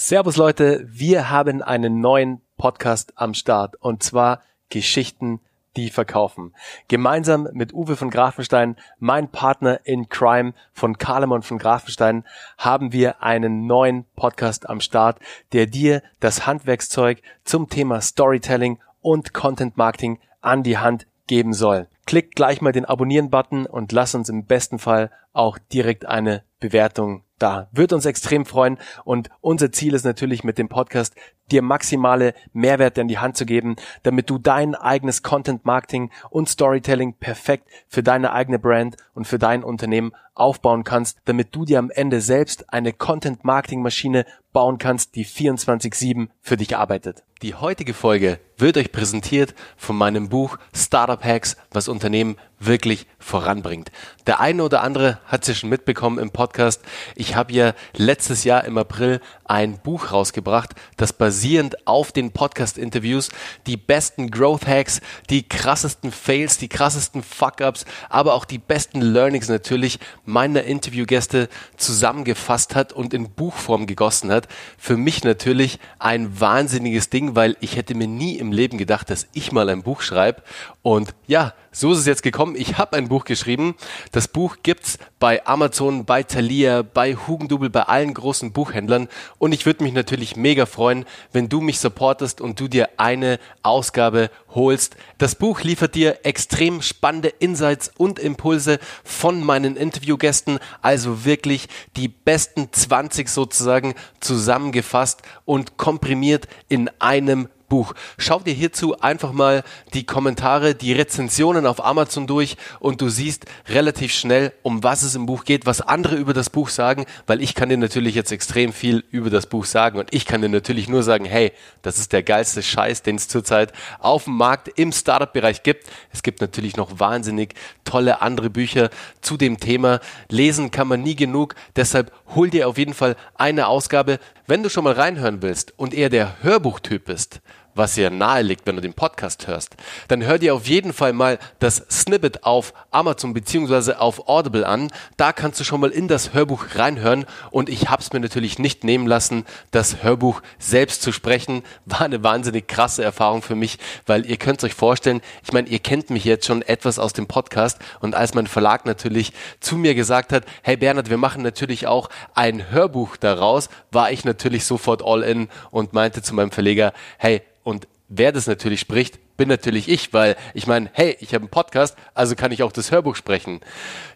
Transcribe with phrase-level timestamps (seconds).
[0.00, 5.40] Servus Leute, wir haben einen neuen Podcast am Start und zwar Geschichten,
[5.76, 6.54] die verkaufen.
[6.86, 12.22] Gemeinsam mit Uwe von Grafenstein, mein Partner in Crime von Karlemon von Grafenstein,
[12.58, 15.18] haben wir einen neuen Podcast am Start,
[15.52, 21.88] der dir das Handwerkszeug zum Thema Storytelling und Content Marketing an die Hand geben soll.
[22.06, 27.24] Klick gleich mal den Abonnieren-Button und lass uns im besten Fall auch direkt eine Bewertung
[27.38, 27.68] da.
[27.72, 31.14] Wird uns extrem freuen und unser Ziel ist natürlich mit dem Podcast
[31.50, 36.48] dir maximale Mehrwerte in die Hand zu geben, damit du dein eigenes Content Marketing und
[36.48, 41.78] Storytelling perfekt für deine eigene Brand und für dein Unternehmen aufbauen kannst, damit du dir
[41.78, 47.24] am Ende selbst eine Content Marketing Maschine bauen kannst, die 24/7 für dich arbeitet.
[47.42, 53.92] Die heutige Folge wird euch präsentiert von meinem Buch Startup Hacks, was Unternehmen wirklich voranbringt.
[54.26, 56.82] Der eine oder andere hat es ja schon mitbekommen im Podcast.
[57.14, 63.30] Ich habe ja letztes Jahr im April ein Buch rausgebracht, das basierend auf den Podcast-Interviews
[63.66, 69.48] die besten Growth Hacks, die krassesten Fails, die krassesten Fuck-Ups, aber auch die besten Learnings
[69.48, 74.48] natürlich meiner Interviewgäste zusammengefasst hat und in Buchform gegossen hat.
[74.76, 79.26] Für mich natürlich ein wahnsinniges Ding, weil ich hätte mir nie im Leben gedacht, dass
[79.32, 80.42] ich mal ein Buch schreibe.
[80.82, 82.56] Und ja, so ist es jetzt gekommen.
[82.56, 83.76] Ich habe ein Buch geschrieben.
[84.10, 89.06] Das Buch gibt's bei Amazon, bei Thalia, bei Hugendubel, bei allen großen Buchhändlern.
[89.38, 93.38] Und ich würde mich natürlich mega freuen, wenn du mich supportest und du dir eine
[93.62, 94.96] Ausgabe holst.
[95.18, 100.58] Das Buch liefert dir extrem spannende Insights und Impulse von meinen Interviewgästen.
[100.82, 107.94] Also wirklich die besten 20 sozusagen zusammengefasst und komprimiert in einem Buch.
[108.16, 109.62] Schau dir hierzu einfach mal
[109.94, 115.14] die Kommentare, die Rezensionen auf Amazon durch und du siehst relativ schnell, um was es
[115.14, 118.32] im Buch geht, was andere über das Buch sagen, weil ich kann dir natürlich jetzt
[118.32, 121.52] extrem viel über das Buch sagen und ich kann dir natürlich nur sagen, hey,
[121.82, 125.86] das ist der geilste Scheiß, den es zurzeit auf dem Markt im Startup-Bereich gibt.
[126.12, 130.00] Es gibt natürlich noch wahnsinnig tolle andere Bücher zu dem Thema.
[130.30, 134.18] Lesen kann man nie genug, deshalb hol dir auf jeden Fall eine Ausgabe.
[134.46, 137.40] Wenn du schon mal reinhören willst und eher der Hörbuchtyp bist,
[137.78, 139.76] was dir nahe liegt, wenn du den Podcast hörst,
[140.08, 144.90] dann hör dir auf jeden Fall mal das Snippet auf Amazon beziehungsweise auf Audible an.
[145.16, 148.58] Da kannst du schon mal in das Hörbuch reinhören und ich habe es mir natürlich
[148.58, 151.62] nicht nehmen lassen, das Hörbuch selbst zu sprechen.
[151.86, 155.78] War eine wahnsinnig krasse Erfahrung für mich, weil ihr könnt euch vorstellen, ich meine, ihr
[155.78, 159.94] kennt mich jetzt schon etwas aus dem Podcast und als mein Verlag natürlich zu mir
[159.94, 165.02] gesagt hat, hey Bernhard, wir machen natürlich auch ein Hörbuch daraus, war ich natürlich sofort
[165.04, 169.90] all in und meinte zu meinem Verleger, hey, und wer das natürlich spricht, bin natürlich
[169.90, 173.14] ich, weil ich meine, hey, ich habe einen Podcast, also kann ich auch das Hörbuch
[173.14, 173.60] sprechen.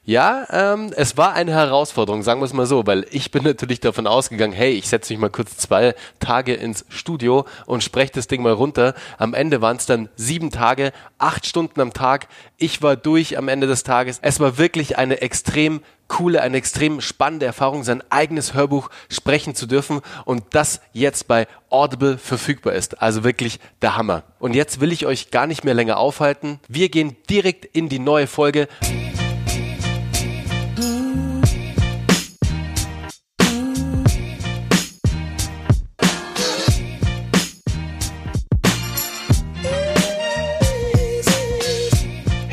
[0.05, 3.81] Ja, ähm, es war eine Herausforderung, sagen wir es mal so, weil ich bin natürlich
[3.81, 8.27] davon ausgegangen, hey, ich setze mich mal kurz zwei Tage ins Studio und spreche das
[8.27, 8.95] Ding mal runter.
[9.19, 12.29] Am Ende waren es dann sieben Tage, acht Stunden am Tag.
[12.57, 14.19] Ich war durch am Ende des Tages.
[14.23, 19.67] Es war wirklich eine extrem coole, eine extrem spannende Erfahrung, sein eigenes Hörbuch sprechen zu
[19.67, 23.00] dürfen und das jetzt bei Audible verfügbar ist.
[23.00, 24.22] Also wirklich der Hammer.
[24.39, 26.61] Und jetzt will ich euch gar nicht mehr länger aufhalten.
[26.69, 28.69] Wir gehen direkt in die neue Folge.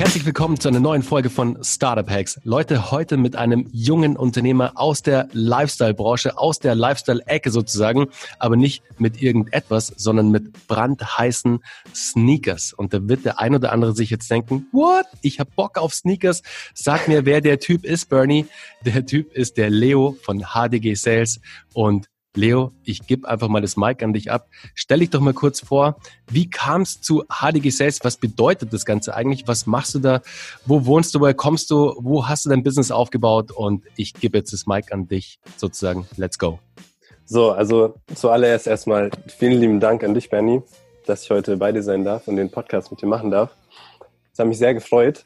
[0.10, 2.40] Herzlich willkommen zu einer neuen Folge von Startup Hacks.
[2.44, 8.08] Leute, heute mit einem jungen Unternehmer aus der Lifestyle-Branche, aus der Lifestyle-Ecke sozusagen,
[8.40, 11.60] aber nicht mit irgendetwas, sondern mit brandheißen
[11.94, 12.74] Sneakers.
[12.74, 15.06] Und da wird der ein oder andere sich jetzt denken, what?
[15.22, 16.42] Ich hab Bock auf Sneakers.
[16.74, 18.48] Sag mir, wer der Typ ist, Bernie.
[18.84, 21.40] Der Typ ist der Leo von HDG Sales
[21.76, 24.48] und Leo, ich gebe einfach mal das Mic an dich ab.
[24.76, 25.98] Stell dich doch mal kurz vor,
[26.30, 28.00] wie kam es zu HDG Sales?
[28.04, 29.48] Was bedeutet das Ganze eigentlich?
[29.48, 30.22] Was machst du da?
[30.66, 31.22] Wo wohnst du?
[31.22, 31.96] Woher kommst du?
[32.00, 33.52] Wo hast du dein Business aufgebaut?
[33.52, 36.08] Und ich gebe jetzt das Mic an dich sozusagen.
[36.18, 36.60] Let's go.
[37.26, 40.62] So, also zuallererst erstmal vielen lieben Dank an dich, Bernie,
[41.08, 43.50] dass ich heute bei dir sein darf und den Podcast mit dir machen darf.
[44.32, 45.26] Das hat mich sehr gefreut.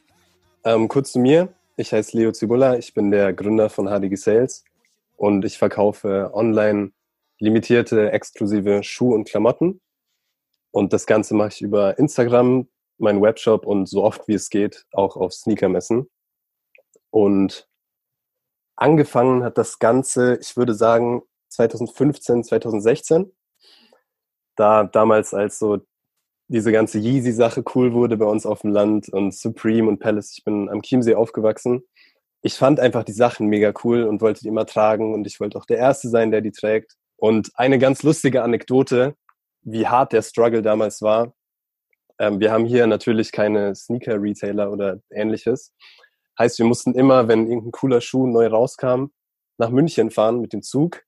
[0.64, 1.50] Ähm, kurz zu mir.
[1.76, 2.78] Ich heiße Leo Zibula.
[2.78, 4.64] Ich bin der Gründer von HDG Sales
[5.24, 6.92] und ich verkaufe online
[7.40, 9.80] limitierte, exklusive Schuhe und Klamotten.
[10.72, 12.68] Und das Ganze mache ich über Instagram,
[12.98, 16.10] meinen Webshop und so oft wie es geht auch auf Sneakermessen.
[17.10, 17.70] Und
[18.76, 21.22] angefangen hat das Ganze, ich würde sagen,
[21.52, 23.32] 2015, 2016.
[24.58, 25.80] Da damals, als so
[26.50, 30.34] diese ganze Yeezy-Sache cool wurde bei uns auf dem Land und Supreme und Palace.
[30.38, 31.86] Ich bin am Chiemsee aufgewachsen
[32.44, 35.58] ich fand einfach die Sachen mega cool und wollte die immer tragen und ich wollte
[35.58, 36.98] auch der Erste sein, der die trägt.
[37.16, 39.16] Und eine ganz lustige Anekdote,
[39.62, 41.34] wie hart der Struggle damals war.
[42.20, 45.74] Ähm, wir haben hier natürlich keine Sneaker-Retailer oder ähnliches.
[46.38, 49.06] Heißt, wir mussten immer, wenn irgendein cooler Schuh neu rauskam,
[49.58, 51.04] nach München fahren mit dem Zug.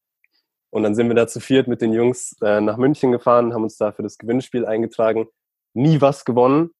[0.69, 3.63] Und dann sind wir da zu viert mit den Jungs äh, nach München gefahren, haben
[3.63, 5.27] uns da für das Gewinnspiel eingetragen,
[5.73, 6.71] nie was gewonnen.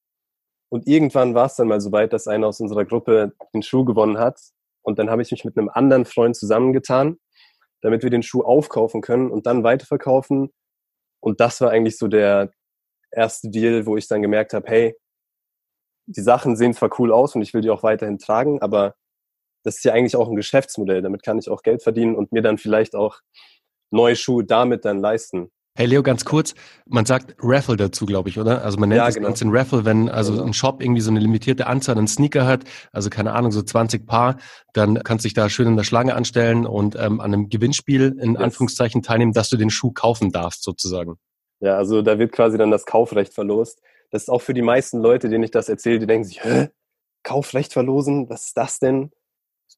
[0.68, 3.84] Und irgendwann war es dann mal so weit, dass einer aus unserer Gruppe den Schuh
[3.84, 4.40] gewonnen hat.
[4.82, 7.18] Und dann habe ich mich mit einem anderen Freund zusammengetan,
[7.82, 10.50] damit wir den Schuh aufkaufen können und dann weiterverkaufen.
[11.20, 12.52] Und das war eigentlich so der
[13.10, 14.96] erste Deal, wo ich dann gemerkt habe, hey,
[16.06, 18.94] die Sachen sehen zwar cool aus und ich will die auch weiterhin tragen, aber
[19.64, 21.02] das ist ja eigentlich auch ein Geschäftsmodell.
[21.02, 23.18] Damit kann ich auch Geld verdienen und mir dann vielleicht auch
[23.90, 25.50] neue Schuhe damit dann leisten.
[25.78, 26.54] Hey Leo, ganz kurz,
[26.86, 28.64] man sagt Raffle dazu, glaube ich, oder?
[28.64, 29.28] Also man nennt ja, das genau.
[29.28, 30.46] Ganze ein Raffle, wenn also genau.
[30.46, 34.06] ein Shop irgendwie so eine limitierte Anzahl an Sneaker hat, also keine Ahnung, so 20
[34.06, 34.38] Paar,
[34.72, 38.16] dann kannst du dich da schön in der Schlange anstellen und ähm, an einem Gewinnspiel
[38.18, 38.40] in yes.
[38.40, 41.16] Anführungszeichen teilnehmen, dass du den Schuh kaufen darfst, sozusagen.
[41.60, 43.82] Ja, also da wird quasi dann das Kaufrecht verlost.
[44.10, 46.70] Das ist auch für die meisten Leute, denen ich das erzähle, die denken sich, hä?
[47.22, 48.30] Kaufrecht verlosen?
[48.30, 49.10] Was ist das denn?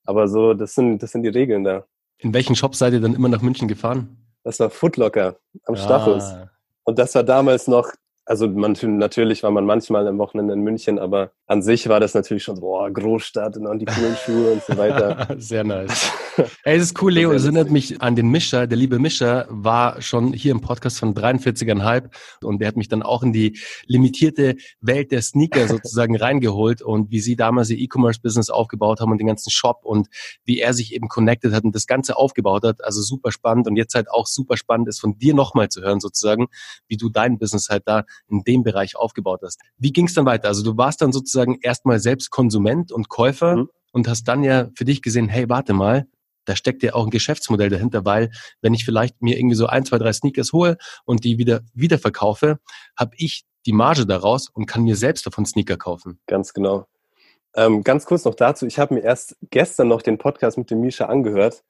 [0.04, 1.86] Aber so, das sind, das sind die Regeln da.
[2.18, 4.17] In welchen Shop seid ihr dann immer nach München gefahren?
[4.44, 5.78] Das war Footlocker am ah.
[5.78, 6.34] Stachus.
[6.84, 7.92] Und das war damals noch
[8.28, 12.12] also man, natürlich war man manchmal am Wochenende in München, aber an sich war das
[12.12, 15.34] natürlich schon so, boah, Großstadt und die coolen Schuhe und so weiter.
[15.38, 16.12] Sehr nice.
[16.64, 17.32] Ey, es ist cool, Leo.
[17.32, 18.66] Es erinnert mich an den Mischer.
[18.66, 22.10] Der liebe Mischer war schon hier im Podcast von 43,5
[22.44, 27.10] und der hat mich dann auch in die limitierte Welt der Sneaker sozusagen reingeholt und
[27.10, 30.08] wie sie damals ihr E-Commerce-Business aufgebaut haben und den ganzen Shop und
[30.44, 32.84] wie er sich eben connected hat und das Ganze aufgebaut hat.
[32.84, 35.98] Also super spannend und jetzt halt auch super spannend ist von dir nochmal zu hören
[35.98, 36.48] sozusagen,
[36.88, 39.60] wie du dein Business halt da in dem Bereich aufgebaut hast.
[39.78, 40.48] Wie ging es dann weiter?
[40.48, 43.68] Also du warst dann sozusagen erstmal selbst Konsument und Käufer mhm.
[43.92, 46.06] und hast dann ja für dich gesehen, hey, warte mal,
[46.48, 48.30] da steckt ja auch ein Geschäftsmodell dahinter, weil
[48.62, 51.98] wenn ich vielleicht mir irgendwie so ein, zwei, drei Sneakers hole und die wieder wieder
[51.98, 52.58] verkaufe,
[52.96, 56.20] habe ich die Marge daraus und kann mir selbst davon Sneaker kaufen.
[56.26, 56.86] Ganz genau.
[57.54, 60.80] Ähm, ganz kurz noch dazu, ich habe mir erst gestern noch den Podcast mit dem
[60.80, 61.64] Misha angehört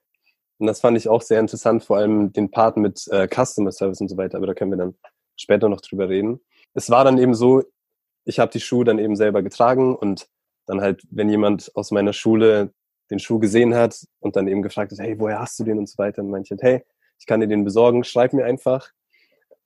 [0.59, 4.01] und das fand ich auch sehr interessant, vor allem den Part mit äh, Customer Service
[4.01, 4.95] und so weiter, aber da können wir dann
[5.41, 6.41] später noch drüber reden.
[6.75, 7.63] Es war dann eben so,
[8.25, 10.29] ich habe die Schuhe dann eben selber getragen und
[10.67, 12.73] dann halt, wenn jemand aus meiner Schule
[13.11, 15.89] den Schuh gesehen hat und dann eben gefragt hat, hey, woher hast du den und
[15.89, 16.85] so weiter, dann meinte ich, hey,
[17.19, 18.91] ich kann dir den besorgen, schreib mir einfach.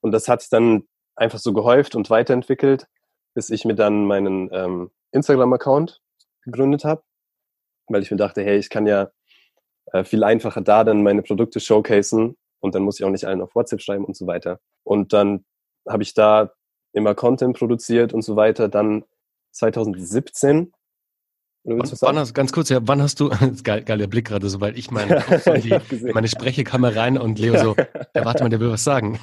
[0.01, 0.85] Und das hat dann
[1.17, 2.87] einfach so gehäuft und weiterentwickelt,
[3.35, 6.01] bis ich mir dann meinen ähm, Instagram-Account
[6.45, 7.03] gegründet habe,
[7.89, 9.11] weil ich mir dachte, hey, ich kann ja
[9.93, 13.43] äh, viel einfacher da dann meine Produkte showcasen und dann muss ich auch nicht allen
[13.43, 14.61] auf WhatsApp schreiben und so weiter.
[14.85, 15.45] Und dann
[15.88, 16.52] habe ich da
[16.93, 18.69] immer Content produziert und so weiter.
[18.69, 19.05] Dann
[19.52, 20.73] 2017
[21.64, 23.31] Wann, wann hast, ganz kurz, ja, wann hast du,
[23.62, 25.76] geil, geil der Blick gerade so, weil ich meine, so die,
[26.12, 27.76] meine Sprechekammer rein und Leo so,
[28.14, 29.20] warte mal, der will was sagen.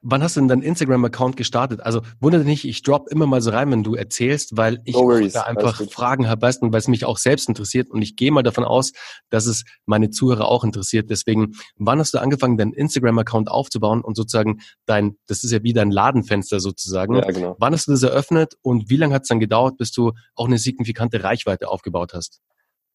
[0.00, 1.80] wann hast du denn deinen Instagram-Account gestartet?
[1.80, 5.18] Also wundert nicht, ich drop immer mal so rein, wenn du erzählst, weil ich no
[5.28, 8.30] da einfach Fragen habe, weißt du, weil es mich auch selbst interessiert und ich gehe
[8.30, 8.92] mal davon aus,
[9.30, 11.10] dass es meine Zuhörer auch interessiert.
[11.10, 15.72] Deswegen, wann hast du angefangen, deinen Instagram-Account aufzubauen und sozusagen dein, das ist ja wie
[15.72, 17.16] dein Ladenfenster sozusagen.
[17.16, 17.56] Ja, genau.
[17.58, 20.46] Wann hast du das eröffnet und wie lange hat es dann gedauert, bis du auch
[20.46, 22.40] eine signifikante Reichweite aufgebaut hast?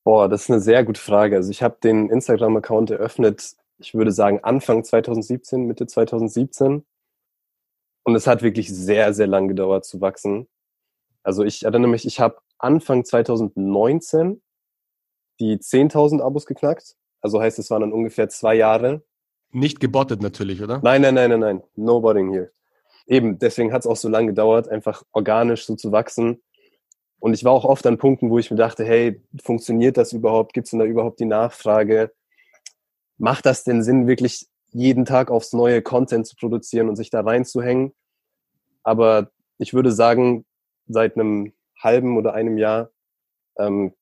[0.04, 1.36] Boah, das ist eine sehr gute Frage.
[1.36, 6.86] Also ich habe den Instagram-Account eröffnet, ich würde sagen Anfang 2017, Mitte 2017.
[8.04, 10.48] Und es hat wirklich sehr, sehr lang gedauert zu wachsen.
[11.24, 14.42] Also ich erinnere mich, ich habe Anfang 2019
[15.40, 16.96] die 10.000 Abos geknackt.
[17.22, 19.04] Also heißt, es waren dann ungefähr zwei Jahre.
[19.52, 20.80] Nicht gebottet natürlich, oder?
[20.84, 21.64] Nein, nein, nein, nein, nein.
[21.76, 22.52] No botting here.
[23.06, 26.42] Eben, deswegen hat es auch so lange gedauert, einfach organisch so zu wachsen.
[27.19, 30.54] Und ich war auch oft an Punkten, wo ich mir dachte, hey, funktioniert das überhaupt?
[30.54, 32.12] Gibt es denn da überhaupt die Nachfrage?
[33.18, 37.21] Macht das denn Sinn, wirklich jeden Tag aufs neue Content zu produzieren und sich da
[37.21, 37.94] reinzuhängen?
[38.83, 40.45] Aber ich würde sagen,
[40.88, 42.92] seit einem halben oder einem Jahr
[43.57, 43.94] ähm,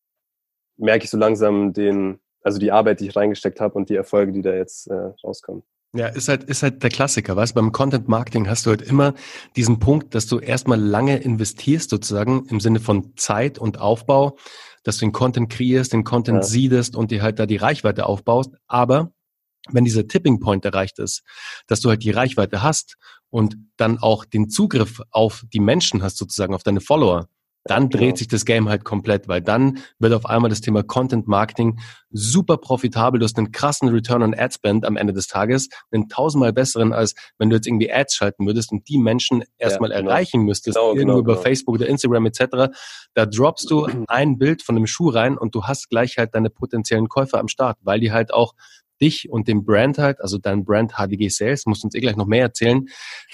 [0.77, 4.33] merke ich so langsam den, also die Arbeit, die ich reingesteckt habe und die Erfolge,
[4.33, 5.63] die da jetzt äh, rauskommen.
[5.95, 9.13] Ja, ist halt, ist halt der Klassiker, weißt Beim Content Marketing hast du halt immer
[9.55, 14.37] diesen Punkt, dass du erstmal lange investierst, sozusagen, im Sinne von Zeit und Aufbau,
[14.83, 16.43] dass du den Content kreierst, den Content ja.
[16.43, 18.51] siedest und dir halt da die Reichweite aufbaust.
[18.67, 19.13] Aber
[19.69, 21.23] wenn dieser Tipping Point erreicht ist,
[21.67, 22.97] dass du halt die Reichweite hast
[23.29, 27.29] und dann auch den Zugriff auf die Menschen hast, sozusagen, auf deine Follower,
[27.67, 28.15] dann dreht genau.
[28.15, 31.79] sich das Game halt komplett, weil dann wird auf einmal das Thema Content Marketing
[32.11, 33.19] super profitabel.
[33.19, 36.93] Du hast einen krassen Return on Ad Spend am Ende des Tages, einen tausendmal besseren,
[36.93, 40.11] als wenn du jetzt irgendwie Ads schalten würdest und die Menschen erstmal ja, genau.
[40.11, 41.43] erreichen müsstest, genau, irgendwo genau, über genau.
[41.43, 42.71] Facebook oder Instagram etc.
[43.15, 46.51] Da droppst du ein Bild von einem Schuh rein und du hast gleich halt deine
[46.51, 48.53] potenziellen Käufer am Start, weil die halt auch
[49.01, 52.27] dich und den Brand halt, also dein Brand HDG Sales, musst uns eh gleich noch
[52.27, 52.85] mehr erzählen,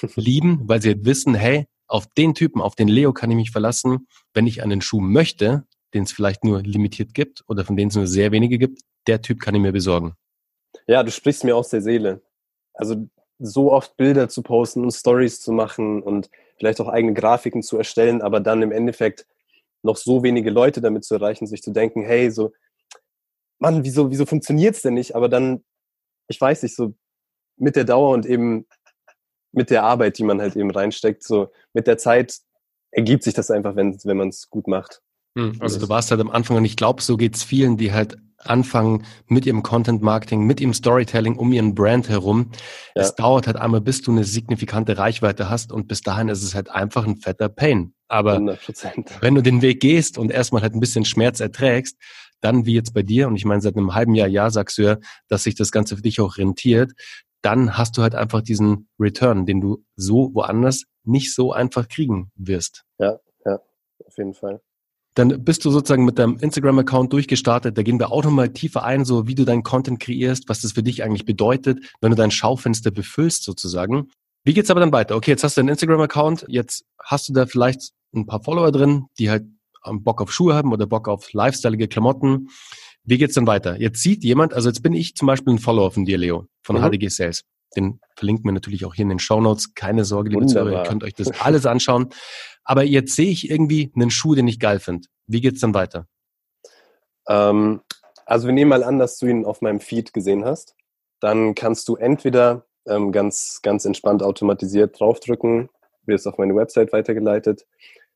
[0.16, 3.52] lieben, weil sie halt wissen, hey, auf den Typen, auf den Leo kann ich mich
[3.52, 7.90] verlassen, wenn ich einen Schuh möchte, den es vielleicht nur limitiert gibt oder von denen
[7.90, 10.14] es nur sehr wenige gibt, der Typ kann ich mir besorgen.
[10.88, 12.22] Ja, du sprichst mir aus der Seele.
[12.74, 17.62] Also so oft Bilder zu posten und Stories zu machen und vielleicht auch eigene Grafiken
[17.62, 19.28] zu erstellen, aber dann im Endeffekt
[19.84, 22.54] noch so wenige Leute damit zu erreichen, sich zu denken, hey, so,
[23.60, 25.16] Mann, wieso, wieso funktioniert es denn nicht?
[25.16, 25.64] Aber dann,
[26.30, 26.94] ich weiß nicht, so
[27.58, 28.66] mit der Dauer und eben
[29.52, 32.38] mit der Arbeit, die man halt eben reinsteckt, so mit der Zeit
[32.92, 35.02] ergibt sich das einfach, wenn, wenn man es gut macht.
[35.38, 38.18] Hm, also du warst halt am Anfang und ich glaube, so geht's vielen, die halt
[38.38, 42.52] anfangen mit ihrem Content Marketing, mit ihrem Storytelling um ihren Brand herum.
[42.96, 43.04] Ja.
[43.04, 46.56] Es dauert halt einmal, bis du eine signifikante Reichweite hast und bis dahin ist es
[46.56, 47.94] halt einfach ein fetter Pain.
[48.08, 49.22] Aber 100%.
[49.22, 51.98] wenn du den Weg gehst und erstmal halt ein bisschen Schmerz erträgst,
[52.42, 54.82] dann wie jetzt bei dir, und ich meine, seit einem halben Jahr, ja, sagst du
[54.82, 56.92] ja, dass sich das Ganze für dich auch rentiert,
[57.42, 62.32] dann hast du halt einfach diesen Return, den du so woanders nicht so einfach kriegen
[62.36, 62.84] wirst.
[63.00, 63.60] Ja, ja,
[64.06, 64.62] auf jeden Fall.
[65.16, 67.78] Dann bist du sozusagen mit deinem Instagram-Account durchgestartet.
[67.78, 70.72] Da gehen wir auch nochmal tiefer ein, so wie du deinen Content kreierst, was das
[70.72, 74.10] für dich eigentlich bedeutet, wenn du dein Schaufenster befüllst sozusagen.
[74.44, 75.16] Wie geht's aber dann weiter?
[75.18, 79.08] Okay, jetzt hast du einen Instagram-Account, jetzt hast du da vielleicht ein paar Follower drin,
[79.20, 79.44] die halt
[79.84, 82.50] Bock auf Schuhe haben oder Bock auf lifestyleige Klamotten.
[83.04, 83.80] Wie geht's dann weiter?
[83.80, 86.78] Jetzt sieht jemand, also jetzt bin ich zum Beispiel ein Follower von dir, Leo, von
[86.78, 86.90] mhm.
[86.90, 87.44] HDG Sales.
[87.76, 89.74] Den verlinken wir natürlich auch hier in den Show Notes.
[89.74, 92.10] Keine Sorge, liebe Zuhörer, ihr könnt euch das alles anschauen.
[92.64, 95.08] Aber jetzt sehe ich irgendwie einen Schuh, den ich geil finde.
[95.26, 96.06] Wie geht's dann weiter?
[97.28, 97.82] Ähm,
[98.26, 100.76] also wir nehmen mal an, dass du ihn auf meinem Feed gesehen hast.
[101.22, 105.70] Dann kannst du entweder ähm, ganz, ganz entspannt automatisiert draufdrücken,
[106.06, 107.66] wirst auf meine Website weitergeleitet,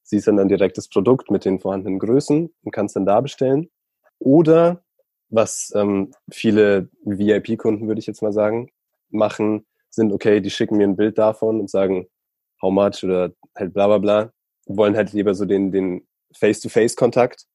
[0.04, 3.70] siehst dann, dann direkt das Produkt mit den vorhandenen Größen und kannst dann da bestellen.
[4.20, 4.84] Oder
[5.30, 8.70] was ähm, viele VIP-Kunden, würde ich jetzt mal sagen,
[9.10, 12.08] machen, sind, okay, die schicken mir ein Bild davon und sagen,
[12.62, 14.32] how much oder halt bla bla bla,
[14.68, 17.46] wollen halt lieber so den, den Face-to-Face-Kontakt.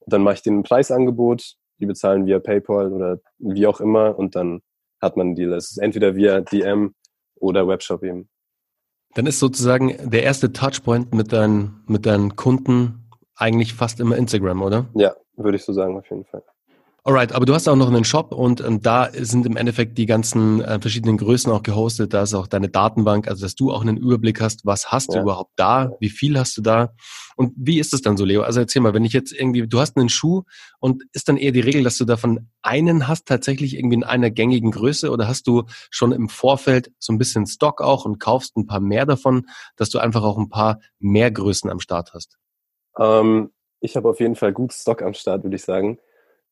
[0.00, 4.18] Und dann mache ich denen ein Preisangebot, die bezahlen via PayPal oder wie auch immer
[4.18, 4.60] und dann
[5.00, 5.52] hat man einen Deal.
[5.54, 6.94] Es ist entweder via DM
[7.36, 8.28] oder Webshop eben.
[9.14, 12.99] Dann ist sozusagen der erste Touchpoint mit deinen, mit deinen Kunden
[13.40, 14.86] eigentlich fast immer Instagram, oder?
[14.94, 16.42] Ja, würde ich so sagen, auf jeden Fall.
[17.02, 20.04] Alright, aber du hast auch noch einen Shop und ähm, da sind im Endeffekt die
[20.04, 22.12] ganzen äh, verschiedenen Größen auch gehostet.
[22.12, 25.16] Da ist auch deine Datenbank, also dass du auch einen Überblick hast, was hast ja.
[25.16, 26.92] du überhaupt da, wie viel hast du da
[27.36, 28.42] und wie ist es dann so, Leo?
[28.42, 30.42] Also erzähl mal, wenn ich jetzt irgendwie, du hast einen Schuh
[30.78, 34.30] und ist dann eher die Regel, dass du davon einen hast, tatsächlich irgendwie in einer
[34.30, 38.58] gängigen Größe oder hast du schon im Vorfeld so ein bisschen Stock auch und kaufst
[38.58, 42.36] ein paar mehr davon, dass du einfach auch ein paar mehr Größen am Start hast?
[42.98, 45.98] Ähm, ich habe auf jeden Fall gut Stock am Start, würde ich sagen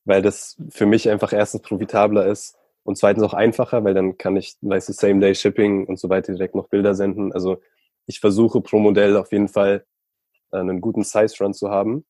[0.09, 4.35] weil das für mich einfach erstens profitabler ist und zweitens auch einfacher, weil dann kann
[4.35, 7.31] ich, weißt du, Same-Day-Shipping und so weiter direkt noch Bilder senden.
[7.31, 7.61] Also
[8.07, 9.85] ich versuche pro Modell auf jeden Fall
[10.51, 12.05] äh, einen guten Size-Run zu haben.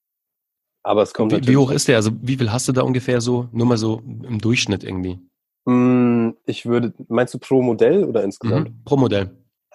[0.81, 1.97] Aber es kommt wie, wie hoch ist der?
[1.97, 3.49] Also wie viel hast du da ungefähr so?
[3.51, 5.19] Nur mal so im Durchschnitt irgendwie.
[5.65, 8.69] Mm, ich würde, meinst du pro Modell oder insgesamt?
[8.69, 9.29] Mhm, pro Modell.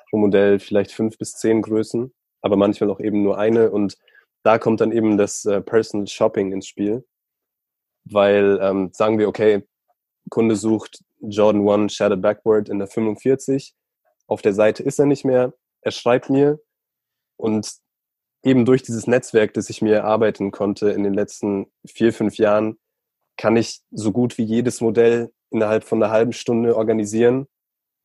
[0.09, 3.71] Pro Modell vielleicht fünf bis zehn Größen, aber manchmal auch eben nur eine.
[3.71, 3.99] Und
[4.45, 7.05] da kommt dann eben das äh, Personal Shopping ins Spiel
[8.05, 9.67] weil ähm, sagen wir, okay,
[10.31, 13.75] Kunde sucht Jordan 1 Shadow Backward in der 45,
[14.27, 16.61] auf der Seite ist er nicht mehr, er schreibt mir.
[17.37, 17.69] Und
[18.43, 22.79] eben durch dieses Netzwerk, das ich mir erarbeiten konnte in den letzten vier, fünf Jahren,
[23.37, 27.47] kann ich so gut wie jedes Modell innerhalb von einer halben Stunde organisieren.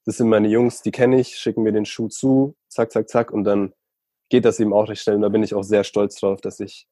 [0.05, 3.31] Das sind meine Jungs, die kenne ich, schicken mir den Schuh zu, zack, zack, zack,
[3.31, 3.73] und dann
[4.29, 5.15] geht das eben auch recht schnell.
[5.15, 6.87] Und da bin ich auch sehr stolz drauf, dass ich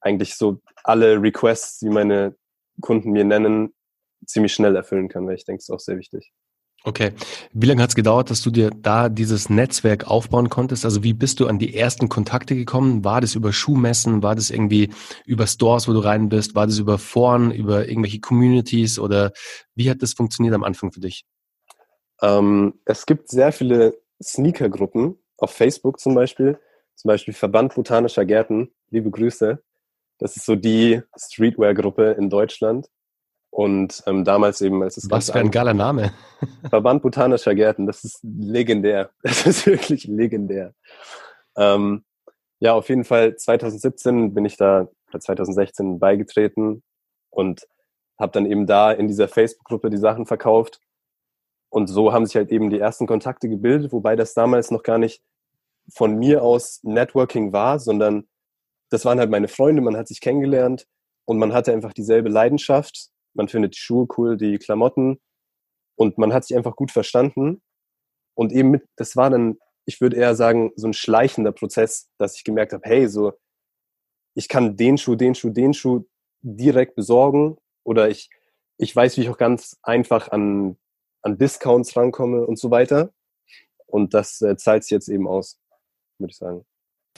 [0.00, 2.36] eigentlich so alle Requests, die meine
[2.80, 3.74] Kunden mir nennen,
[4.26, 6.32] ziemlich schnell erfüllen kann, weil ich denke, es ist auch sehr wichtig.
[6.84, 7.12] Okay.
[7.52, 10.84] Wie lange hat es gedauert, dass du dir da dieses Netzwerk aufbauen konntest?
[10.84, 13.04] Also wie bist du an die ersten Kontakte gekommen?
[13.04, 14.24] War das über Schuhmessen?
[14.24, 14.90] War das irgendwie
[15.24, 16.56] über Stores, wo du rein bist?
[16.56, 18.98] War das über Foren, über irgendwelche Communities?
[18.98, 19.32] Oder
[19.76, 21.24] wie hat das funktioniert am Anfang für dich?
[22.20, 26.58] Ähm, es gibt sehr viele Sneaker-Gruppen auf Facebook zum Beispiel.
[26.94, 28.72] Zum Beispiel Verband Botanischer Gärten.
[28.90, 29.62] Liebe Grüße.
[30.18, 32.88] Das ist so die Streetwear-Gruppe in Deutschland.
[33.50, 36.12] Und ähm, damals eben, als es Was für ein geiler Name.
[36.70, 39.10] Verband Botanischer Gärten, das ist legendär.
[39.22, 40.74] Das ist wirklich legendär.
[41.56, 42.04] Ähm,
[42.60, 46.82] ja, auf jeden Fall 2017 bin ich da, 2016 beigetreten
[47.28, 47.66] und
[48.18, 50.80] habe dann eben da in dieser Facebook-Gruppe die Sachen verkauft.
[51.68, 54.98] Und so haben sich halt eben die ersten Kontakte gebildet, wobei das damals noch gar
[54.98, 55.22] nicht
[55.88, 58.28] von mir aus Networking war, sondern
[58.90, 60.86] das waren halt meine Freunde, man hat sich kennengelernt
[61.24, 63.08] und man hatte einfach dieselbe Leidenschaft.
[63.34, 65.18] Man findet die Schuhe cool, die Klamotten
[65.96, 67.62] Und man hat sich einfach gut verstanden.
[68.34, 72.36] Und eben mit, das war dann, ich würde eher sagen, so ein schleichender Prozess, dass
[72.36, 73.32] ich gemerkt habe, hey, so,
[74.34, 76.04] ich kann den Schuh, den Schuh, den Schuh
[76.42, 78.30] direkt besorgen oder ich,
[78.78, 80.78] ich weiß, wie ich auch ganz einfach an,
[81.22, 83.12] an Discounts rankomme und so weiter.
[83.86, 85.60] Und das äh, zahlt sich jetzt eben aus,
[86.22, 86.64] würde ich sagen.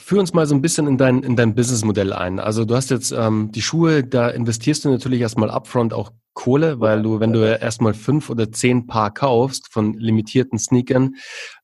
[0.01, 2.39] Führ uns mal so ein bisschen in dein, in dein Businessmodell ein.
[2.39, 6.81] Also du hast jetzt ähm, die Schuhe, da investierst du natürlich erstmal upfront auch Kohle,
[6.81, 11.15] weil du, wenn du erstmal fünf oder zehn Paar kaufst von limitierten Sneakern,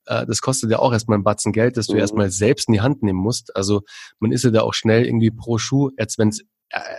[0.05, 1.99] äh, das kostet ja auch erstmal ein Batzen Geld, das du mhm.
[1.99, 3.53] erstmal selbst in die Hand nehmen musst.
[3.53, 3.81] Also
[4.19, 6.41] man ist ja da auch schnell irgendwie pro Schuh, jetzt wenn es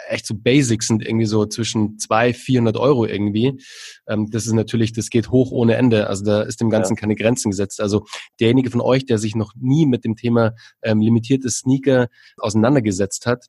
[0.08, 3.58] echt so Basics sind irgendwie so zwischen zwei, 400 Euro irgendwie.
[4.06, 6.06] Ähm, das ist natürlich, das geht hoch ohne Ende.
[6.06, 7.00] Also da ist dem Ganzen ja.
[7.00, 7.80] keine Grenzen gesetzt.
[7.80, 8.04] Also
[8.40, 13.46] derjenige von euch, der sich noch nie mit dem Thema ähm, limitierte Sneaker auseinandergesetzt hat,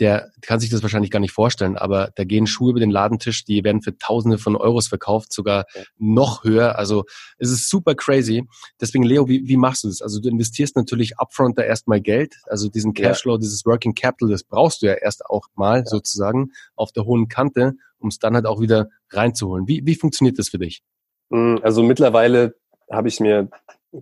[0.00, 3.44] der kann sich das wahrscheinlich gar nicht vorstellen, aber da gehen Schuhe über den Ladentisch,
[3.44, 5.82] die werden für Tausende von Euros verkauft, sogar ja.
[5.98, 6.78] noch höher.
[6.78, 7.04] Also
[7.38, 8.44] es ist super crazy.
[8.80, 10.02] Deswegen, Leo, wie, wie machst du das?
[10.02, 13.38] Also du investierst natürlich upfront da erstmal Geld, also diesen Cashflow, ja.
[13.38, 15.86] dieses Working Capital, das brauchst du ja erst auch mal ja.
[15.86, 19.68] sozusagen auf der hohen Kante, um es dann halt auch wieder reinzuholen.
[19.68, 20.82] Wie, wie funktioniert das für dich?
[21.30, 22.56] Mm, also mittlerweile
[22.90, 23.48] habe ich mir,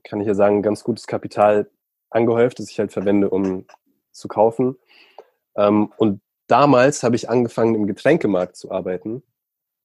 [0.04, 1.70] kann ich ja sagen, ganz gutes Kapital
[2.10, 3.66] angehäuft, das ich halt verwende, um
[4.10, 4.76] zu kaufen.
[5.56, 9.22] Ähm, und damals habe ich angefangen, im Getränkemarkt zu arbeiten,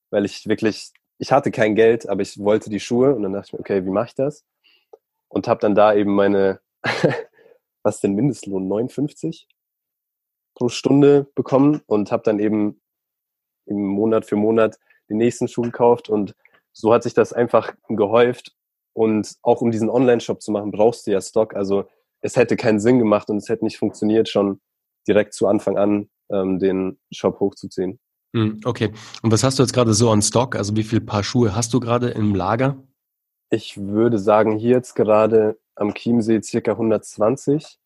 [0.10, 3.48] weil ich wirklich, ich hatte kein Geld, aber ich wollte die Schuhe und dann dachte
[3.48, 4.46] ich mir, okay, wie mache ich das?
[5.30, 6.60] Und habe dann da eben meine,
[7.84, 9.48] was denn Mindestlohn, 59
[10.56, 12.82] pro Stunde bekommen und habe dann eben
[13.66, 16.36] im Monat für Monat den nächsten Schuh gekauft und
[16.74, 18.56] so hat sich das einfach gehäuft
[18.94, 21.56] und auch um diesen Online-Shop zu machen, brauchst du ja Stock.
[21.56, 21.88] Also
[22.22, 24.60] es hätte keinen Sinn gemacht und es hätte nicht funktioniert, schon
[25.08, 28.00] direkt zu Anfang an ähm, den Shop hochzuziehen.
[28.36, 28.92] Hm, okay.
[29.22, 30.56] Und was hast du jetzt gerade so on Stock?
[30.56, 32.78] Also wie viel Paar Schuhe hast du gerade im Lager?
[33.50, 37.80] Ich würde sagen, hier jetzt gerade am Chiemsee circa 120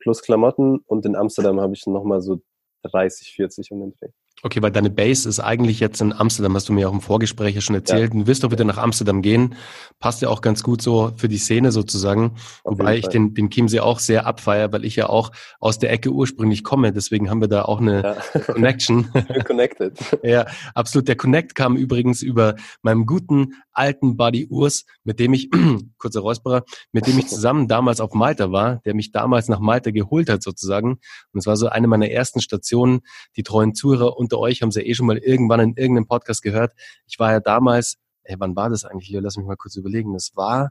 [0.00, 2.40] plus Klamotten und in Amsterdam habe ich nochmal so
[2.84, 4.08] 30, 40 um den Dreh.
[4.44, 7.54] Okay, weil deine Base ist eigentlich jetzt in Amsterdam, hast du mir auch im Vorgespräch
[7.54, 8.12] ja schon erzählt.
[8.12, 8.20] Ja.
[8.20, 9.54] Du wirst doch wieder nach Amsterdam gehen.
[10.00, 12.32] Passt ja auch ganz gut so für die Szene sozusagen.
[12.64, 15.92] Auf Wobei ich den, den Chiemsee auch sehr abfeier, weil ich ja auch aus der
[15.92, 16.92] Ecke ursprünglich komme.
[16.92, 18.40] Deswegen haben wir da auch eine ja.
[18.40, 19.08] Connection.
[19.46, 19.96] Connected.
[20.24, 21.06] ja, absolut.
[21.06, 25.50] Der Connect kam übrigens über meinem guten alten Buddy Urs, mit dem ich,
[25.98, 29.92] kurzer Räusperer, mit dem ich zusammen damals auf Malta war, der mich damals nach Malta
[29.92, 30.98] geholt hat sozusagen.
[31.32, 33.02] Und es war so eine meiner ersten Stationen.
[33.36, 36.06] Die treuen Zuhörer und unter euch haben sie ja eh schon mal irgendwann in irgendeinem
[36.06, 36.72] Podcast gehört.
[37.06, 39.10] Ich war ja damals, ey, wann war das eigentlich?
[39.12, 40.14] Lass mich mal kurz überlegen.
[40.14, 40.70] Das war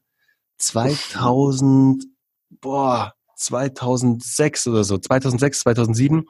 [0.57, 2.05] 2000,
[2.49, 6.25] boah, 2006 oder so, 2006, 2007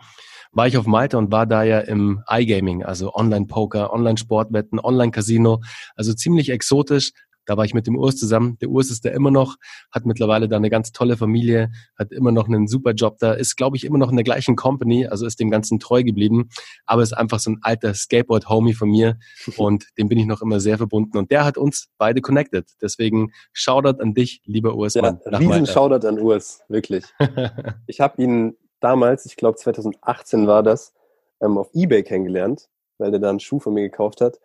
[0.54, 5.62] war ich auf Malta und war da ja im iGaming, also Online-Poker, Online-Sportwetten, Online-Casino,
[5.96, 7.13] also ziemlich exotisch,
[7.52, 8.58] da war ich mit dem Urs zusammen.
[8.62, 9.58] Der Urs ist da immer noch,
[9.92, 13.58] hat mittlerweile da eine ganz tolle Familie, hat immer noch einen super Job da, ist,
[13.58, 16.48] glaube ich, immer noch in der gleichen Company, also ist dem Ganzen treu geblieben,
[16.86, 19.18] aber ist einfach so ein alter Skateboard-Homie von mir
[19.58, 22.70] und dem bin ich noch immer sehr verbunden und der hat uns beide connected.
[22.82, 24.94] Deswegen Shoutout an dich, lieber Urs.
[24.94, 27.04] Ja, riesen Shoutout an Urs, wirklich.
[27.86, 30.94] ich habe ihn damals, ich glaube 2018 war das,
[31.42, 34.40] ähm, auf Ebay kennengelernt, weil der da einen Schuh von mir gekauft hat.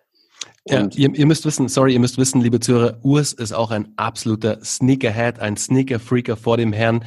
[0.69, 3.93] Ja, ihr, ihr, müsst wissen, sorry, ihr müsst wissen, liebe Zuhörer, Urs ist auch ein
[3.97, 7.05] absoluter Sneakerhead, ein Sneaker-Freaker vor dem Herrn.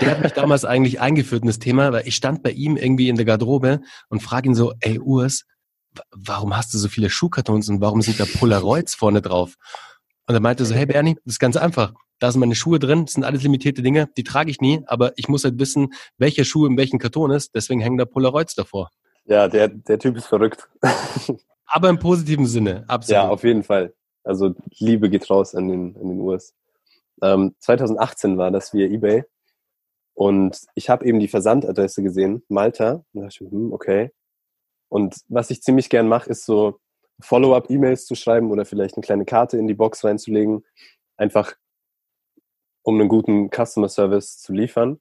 [0.00, 3.08] Der hat mich damals eigentlich eingeführt in das Thema, weil ich stand bei ihm irgendwie
[3.08, 5.44] in der Garderobe und frage ihn so, ey Urs,
[6.12, 9.56] warum hast du so viele Schuhkartons und warum sind da Polaroids vorne drauf?
[10.28, 11.94] Und er meinte so, hey Bernie, das ist ganz einfach.
[12.20, 15.12] Da sind meine Schuhe drin, das sind alles limitierte Dinge, die trage ich nie, aber
[15.16, 18.90] ich muss halt wissen, welcher Schuh in welchem Karton ist, deswegen hängen da Polaroids davor.
[19.24, 20.68] Ja, der, der Typ ist verrückt.
[21.70, 23.14] Aber im positiven Sinne, absolut.
[23.14, 23.94] Ja, auf jeden Fall.
[24.24, 26.54] Also Liebe geht raus an den, an den US.
[27.22, 29.24] Ähm, 2018 war das via eBay.
[30.14, 32.92] Und ich habe eben die Versandadresse gesehen, Malta.
[32.92, 34.10] Und da dachte ich, hm, okay.
[34.88, 36.80] Und was ich ziemlich gern mache, ist so
[37.20, 40.64] Follow-up-E-Mails zu schreiben oder vielleicht eine kleine Karte in die Box reinzulegen.
[41.16, 41.54] Einfach
[42.82, 45.00] um einen guten Customer Service zu liefern.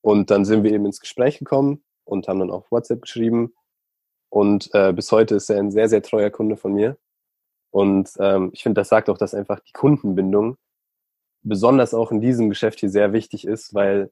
[0.00, 3.52] Und dann sind wir eben ins Gespräch gekommen und haben dann auf WhatsApp geschrieben
[4.30, 6.96] und äh, bis heute ist er ein sehr, sehr treuer Kunde von mir.
[7.70, 10.56] Und ähm, ich finde, das sagt auch, dass einfach die Kundenbindung
[11.42, 14.10] besonders auch in diesem Geschäft hier sehr wichtig ist, weil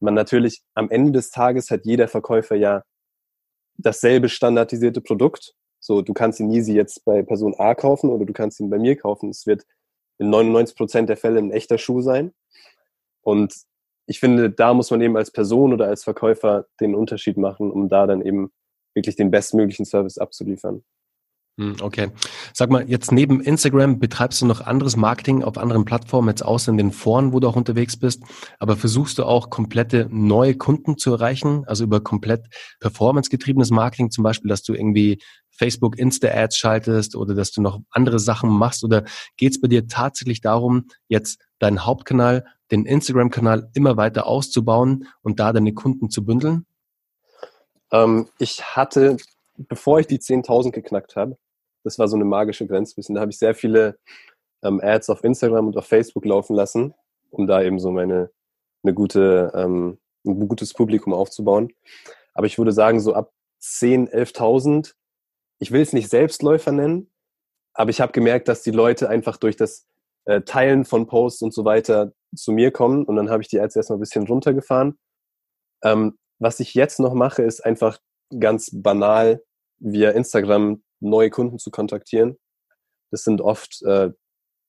[0.00, 2.82] man natürlich am Ende des Tages hat jeder Verkäufer ja
[3.76, 5.54] dasselbe standardisierte Produkt.
[5.80, 8.78] So, du kannst ihn easy jetzt bei Person A kaufen oder du kannst ihn bei
[8.78, 9.30] mir kaufen.
[9.30, 9.64] Es wird
[10.18, 12.32] in 99 Prozent der Fälle ein echter Schuh sein.
[13.22, 13.54] Und
[14.06, 17.88] ich finde, da muss man eben als Person oder als Verkäufer den Unterschied machen, um
[17.88, 18.50] da dann eben
[18.98, 20.82] wirklich den bestmöglichen Service abzuliefern.
[21.58, 22.10] Hm, okay.
[22.54, 26.70] Sag mal, jetzt neben Instagram betreibst du noch anderes Marketing auf anderen Plattformen, jetzt außer
[26.70, 28.22] in den Foren, wo du auch unterwegs bist,
[28.60, 32.46] aber versuchst du auch komplette neue Kunden zu erreichen, also über komplett
[32.78, 38.20] performancegetriebenes Marketing, zum Beispiel, dass du irgendwie Facebook Insta-Ads schaltest oder dass du noch andere
[38.20, 39.02] Sachen machst oder
[39.36, 45.40] geht es bei dir tatsächlich darum, jetzt deinen Hauptkanal, den Instagram-Kanal immer weiter auszubauen und
[45.40, 46.66] da deine Kunden zu bündeln?
[47.92, 49.16] Ähm, ich hatte,
[49.56, 51.36] bevor ich die 10.000 geknackt habe,
[51.84, 53.14] das war so eine magische Grenze bisschen.
[53.14, 53.98] Da habe ich sehr viele
[54.62, 56.94] ähm, Ads auf Instagram und auf Facebook laufen lassen,
[57.30, 58.30] um da eben so meine
[58.82, 61.72] eine gute, ähm, ein gutes Publikum aufzubauen.
[62.34, 64.94] Aber ich würde sagen, so ab 10, 11.000,
[65.58, 67.10] ich will es nicht Selbstläufer nennen,
[67.74, 69.86] aber ich habe gemerkt, dass die Leute einfach durch das
[70.24, 73.60] äh, Teilen von Posts und so weiter zu mir kommen und dann habe ich die
[73.60, 74.98] Ads erstmal ein bisschen runtergefahren.
[75.82, 77.98] Ähm, was ich jetzt noch mache, ist einfach
[78.38, 79.42] ganz banal
[79.78, 82.38] via Instagram neue Kunden zu kontaktieren.
[83.10, 84.10] Das sind oft äh,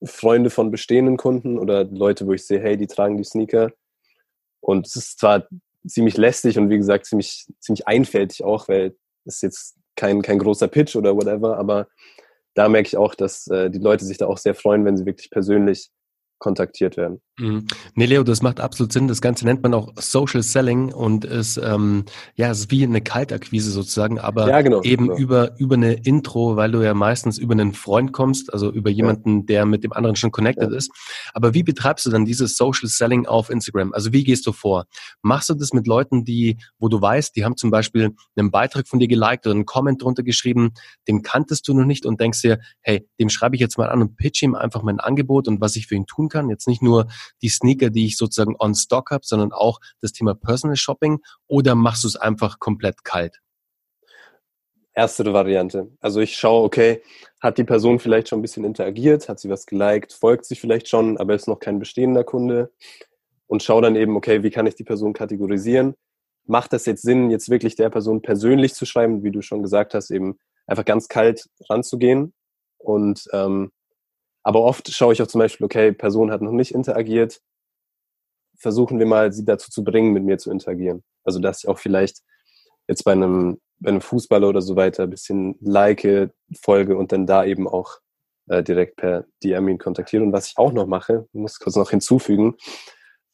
[0.04, 3.72] Freunde von bestehenden Kunden oder Leute, wo ich sehe, hey, die tragen die Sneaker.
[4.62, 5.48] Und es ist zwar
[5.88, 10.68] ziemlich lästig und wie gesagt ziemlich, ziemlich einfältig auch, weil es jetzt kein, kein großer
[10.68, 11.88] Pitch oder whatever, aber
[12.56, 15.06] da merke ich auch, dass äh, die Leute sich da auch sehr freuen, wenn sie
[15.06, 15.90] wirklich persönlich
[16.40, 17.22] kontaktiert werden.
[17.96, 19.08] Nee, Leo, das macht absolut Sinn.
[19.08, 23.72] Das Ganze nennt man auch Social Selling und ist ähm, ja ist wie eine Kaltakquise
[23.72, 25.18] sozusagen, aber ja, genau, eben genau.
[25.18, 29.40] über über eine Intro, weil du ja meistens über einen Freund kommst, also über jemanden,
[29.40, 29.46] ja.
[29.46, 30.78] der mit dem anderen schon connected ja.
[30.78, 30.92] ist.
[31.34, 33.94] Aber wie betreibst du dann dieses Social Selling auf Instagram?
[33.94, 34.86] Also wie gehst du vor?
[35.22, 38.88] Machst du das mit Leuten, die, wo du weißt, die haben zum Beispiel einen Beitrag
[38.88, 40.72] von dir geliked oder einen Comment drunter geschrieben,
[41.08, 44.02] den kanntest du noch nicht und denkst dir, hey, dem schreibe ich jetzt mal an
[44.02, 46.50] und pitch ihm einfach mein Angebot und was ich für ihn tun kann.
[46.50, 47.08] Jetzt nicht nur
[47.42, 51.76] die Sneaker, die ich sozusagen on Stock habe, sondern auch das Thema Personal Shopping oder
[51.76, 53.40] machst du es einfach komplett kalt?
[54.94, 55.92] Erstere Variante.
[56.02, 57.02] Also ich schaue, okay,
[57.40, 60.90] hat die Person vielleicht schon ein bisschen interagiert, hat sie was geliked, folgt sie vielleicht
[60.90, 62.72] schon, aber ist noch kein bestehender Kunde
[63.48, 65.96] und schaue dann eben, okay, wie kann ich die Person kategorisieren?
[66.46, 69.94] Macht das jetzt Sinn, jetzt wirklich der Person persönlich zu schreiben, wie du schon gesagt
[69.94, 70.38] hast, eben
[70.68, 72.34] einfach ganz kalt ranzugehen
[72.78, 73.72] und ähm,
[74.44, 77.42] aber oft schaue ich auch zum Beispiel, okay, Person hat noch nicht interagiert.
[78.58, 81.04] Versuchen wir mal, sie dazu zu bringen, mit mir zu interagieren.
[81.24, 82.20] Also, dass ich auch vielleicht
[82.88, 87.26] jetzt bei einem, bei einem Fußballer oder so weiter ein bisschen like, folge und dann
[87.26, 88.00] da eben auch
[88.48, 90.24] äh, direkt per DM ihn kontaktiere.
[90.24, 92.56] Und was ich auch noch mache, muss kurz noch hinzufügen,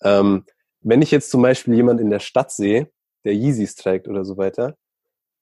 [0.03, 0.45] ähm,
[0.81, 2.91] wenn ich jetzt zum Beispiel jemand in der Stadt sehe,
[3.23, 4.75] der Yeezys trägt oder so weiter,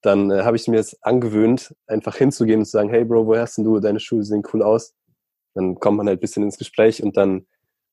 [0.02, 3.36] dann äh, habe ich mir es angewöhnt, einfach hinzugehen und zu sagen, hey Bro, wo
[3.36, 3.80] hast denn du?
[3.80, 4.94] Deine Schuhe sehen cool aus.
[5.54, 7.46] Dann kommt man halt ein bisschen ins Gespräch und dann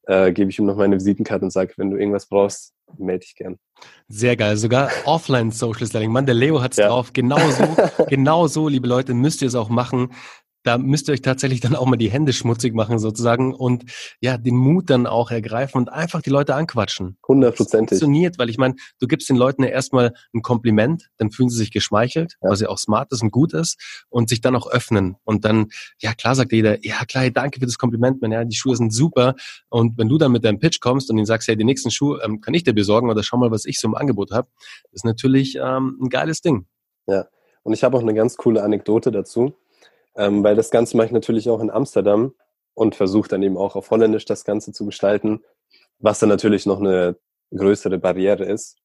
[0.06, 3.36] äh, gebe ich ihm noch meine Visitenkarte und sage, wenn du irgendwas brauchst, melde dich
[3.36, 3.58] gern.
[4.08, 4.56] Sehr geil.
[4.56, 6.10] Sogar offline Social Selling.
[6.10, 6.88] Mann, der Leo hat's ja.
[6.88, 7.12] drauf.
[7.12, 10.10] Genau so, genau so, liebe Leute, müsst ihr es auch machen
[10.62, 13.84] da müsst ihr euch tatsächlich dann auch mal die Hände schmutzig machen sozusagen und
[14.20, 17.16] ja, den Mut dann auch ergreifen und einfach die Leute anquatschen.
[17.26, 17.98] Hundertprozentig.
[17.98, 21.56] Funktioniert, weil ich meine, du gibst den Leuten ja erstmal ein Kompliment, dann fühlen sie
[21.56, 22.50] sich geschmeichelt, ja.
[22.50, 25.68] was ja auch smart ist und gut ist und sich dann auch öffnen und dann,
[25.98, 28.92] ja klar sagt jeder, ja klar, danke für das Kompliment, man, ja, die Schuhe sind
[28.92, 29.34] super
[29.68, 32.20] und wenn du dann mit deinem Pitch kommst und ihnen sagst, ja, die nächsten Schuhe
[32.22, 34.48] ähm, kann ich dir besorgen oder schau mal, was ich so im Angebot habe,
[34.92, 36.66] ist natürlich ähm, ein geiles Ding.
[37.06, 37.26] Ja,
[37.62, 39.54] und ich habe auch eine ganz coole Anekdote dazu
[40.16, 42.34] ähm, weil das Ganze mache ich natürlich auch in Amsterdam
[42.74, 45.44] und versuche dann eben auch auf Holländisch das Ganze zu gestalten,
[45.98, 47.16] was dann natürlich noch eine
[47.54, 48.78] größere Barriere ist.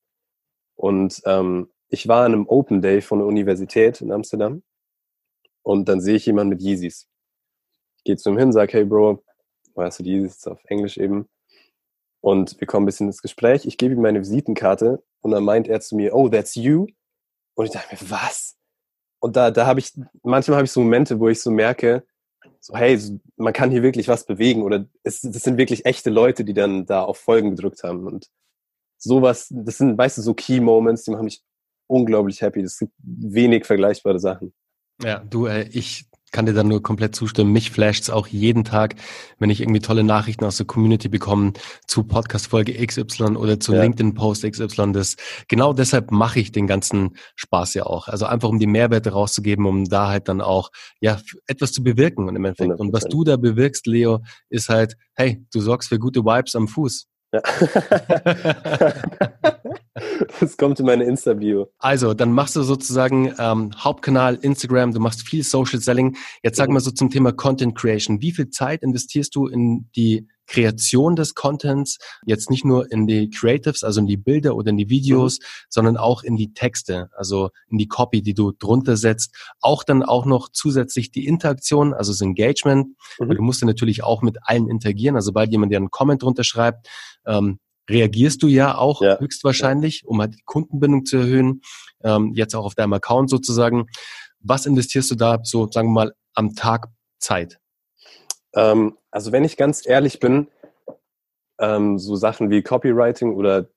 [0.75, 4.63] Und ähm, ich war an einem Open Day von der Universität in Amsterdam
[5.63, 7.07] und dann sehe ich jemanden mit Yeezys.
[7.97, 9.23] Ich gehe zu ihm hin, sage, hey Bro,
[9.73, 11.27] woher hast du die Yeezys auf Englisch eben?
[12.21, 13.65] Und wir kommen ein bisschen ins Gespräch.
[13.65, 16.87] Ich gebe ihm meine Visitenkarte und dann meint er zu mir, oh, that's you?
[17.53, 18.57] Und ich dachte mir, was?
[19.25, 22.05] Und da, da habe ich, manchmal habe ich so Momente, wo ich so merke,
[22.59, 22.95] so, hey,
[23.37, 26.85] man kann hier wirklich was bewegen oder es, das sind wirklich echte Leute, die dann
[26.85, 28.05] da auf Folgen gedrückt haben.
[28.05, 28.27] Und
[28.99, 31.41] sowas, das sind, weißt du, so Key Moments, die machen mich
[31.87, 32.61] unglaublich happy.
[32.61, 34.53] Das gibt wenig vergleichbare Sachen.
[35.01, 36.05] Ja, du, äh, ich
[36.35, 37.53] kann dir da nur komplett zustimmen.
[37.53, 38.95] Mich flasht's auch jeden Tag,
[39.39, 41.53] wenn ich irgendwie tolle Nachrichten aus der Community bekomme
[41.87, 43.81] zu Podcast-Folge XY oder zu ja.
[43.81, 44.91] LinkedIn-Post XY.
[44.91, 45.15] Das,
[45.47, 48.09] genau deshalb mache ich den ganzen Spaß ja auch.
[48.09, 52.27] Also einfach um die Mehrwerte rauszugeben, um da halt dann auch, ja, etwas zu bewirken
[52.27, 52.69] und im Endeffekt.
[52.69, 52.81] 100%.
[52.81, 54.19] Und was du da bewirkst, Leo,
[54.49, 57.07] ist halt, hey, du sorgst für gute Vibes am Fuß.
[57.31, 57.41] Ja.
[60.39, 61.71] Das kommt in meine Insta-Bio.
[61.79, 66.17] Also, dann machst du sozusagen ähm, Hauptkanal Instagram, du machst viel Social Selling.
[66.43, 68.21] Jetzt sag mal so zum Thema Content Creation.
[68.21, 73.29] Wie viel Zeit investierst du in die Kreation des Contents, jetzt nicht nur in die
[73.29, 75.45] Creatives, also in die Bilder oder in die Videos, mhm.
[75.69, 79.35] sondern auch in die Texte, also in die Copy, die du drunter setzt.
[79.61, 83.29] Auch dann auch noch zusätzlich die Interaktion, also das Engagement, mhm.
[83.29, 85.15] du musst ja natürlich auch mit allen interagieren.
[85.15, 86.89] Also sobald jemand dir einen Comment drunter schreibt,
[87.25, 89.19] ähm, reagierst du ja auch ja.
[89.19, 91.61] höchstwahrscheinlich, um halt die Kundenbindung zu erhöhen,
[92.03, 93.87] ähm, jetzt auch auf deinem Account sozusagen.
[94.39, 96.87] Was investierst du da so, sagen wir mal, am Tag
[97.19, 97.59] Zeit?
[98.53, 100.47] Ähm, also wenn ich ganz ehrlich bin,
[101.59, 103.69] ähm, so Sachen wie Copywriting oder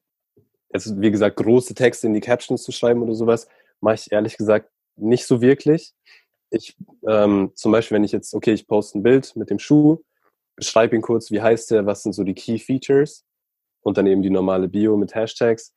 [0.72, 3.48] jetzt, wie gesagt, große Texte in die Captions zu schreiben oder sowas,
[3.80, 5.94] mache ich ehrlich gesagt nicht so wirklich.
[6.50, 10.02] Ich, ähm, zum Beispiel, wenn ich jetzt, okay, ich poste ein Bild mit dem Schuh,
[10.56, 13.24] beschreibe ihn kurz, wie heißt der, was sind so die Key Features
[13.82, 15.74] und dann eben die normale Bio mit Hashtags.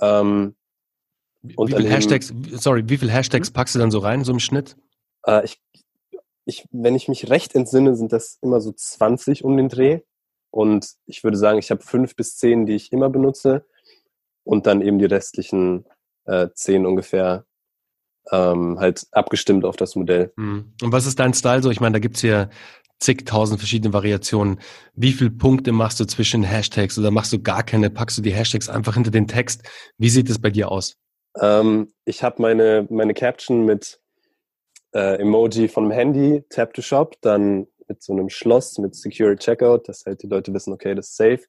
[0.00, 0.56] Ähm,
[1.56, 3.54] und wie viele Hashtags, sorry, wie viele Hashtags hm?
[3.54, 4.76] packst du dann so rein, so im Schnitt?
[5.26, 5.60] Äh, ich
[6.44, 10.00] ich, wenn ich mich recht entsinne, sind das immer so 20 um den Dreh.
[10.50, 13.64] Und ich würde sagen, ich habe fünf bis zehn, die ich immer benutze.
[14.44, 15.86] Und dann eben die restlichen
[16.24, 17.46] äh, zehn ungefähr
[18.30, 20.32] ähm, halt abgestimmt auf das Modell.
[20.36, 20.72] Mhm.
[20.82, 21.70] Und was ist dein Style so?
[21.70, 22.50] Ich meine, da gibt's hier
[23.02, 24.60] zigtausend verschiedene Variationen.
[24.94, 27.90] Wie viele Punkte machst du zwischen Hashtags oder machst du gar keine?
[27.90, 29.62] Packst du die Hashtags einfach hinter den Text?
[29.98, 30.96] Wie sieht es bei dir aus?
[31.40, 34.00] Ähm, ich habe meine, meine Caption mit
[34.94, 39.88] äh, Emoji vom Handy, Tap to Shop, dann mit so einem Schloss mit Secure Checkout,
[39.88, 41.42] dass halt die Leute wissen, okay, das ist safe.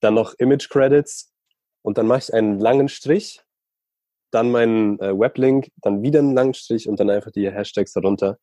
[0.00, 1.32] Dann noch Image Credits
[1.82, 3.42] und dann mache ich einen langen Strich,
[4.30, 8.38] dann meinen äh, Weblink, dann wieder einen langen Strich und dann einfach die Hashtags darunter.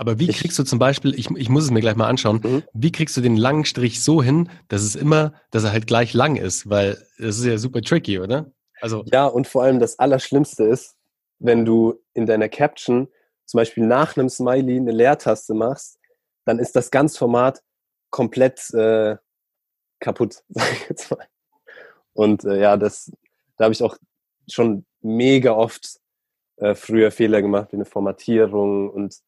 [0.00, 2.62] Aber wie kriegst du zum Beispiel, ich, ich muss es mir gleich mal anschauen, mhm.
[2.72, 6.14] wie kriegst du den langen Strich so hin, dass es immer, dass er halt gleich
[6.14, 6.70] lang ist?
[6.70, 8.50] Weil das ist ja super tricky, oder?
[8.80, 10.96] Also ja, und vor allem das Allerschlimmste ist,
[11.38, 13.08] wenn du in deiner Caption
[13.44, 15.98] zum Beispiel nach einem Smiley eine Leertaste machst,
[16.46, 17.62] dann ist das ganze Format
[18.08, 19.18] komplett äh,
[19.98, 21.28] kaputt, sag ich jetzt mal.
[22.14, 23.12] Und äh, ja, das,
[23.58, 23.98] da habe ich auch
[24.48, 26.00] schon mega oft
[26.56, 29.20] äh, früher Fehler gemacht, wie eine Formatierung und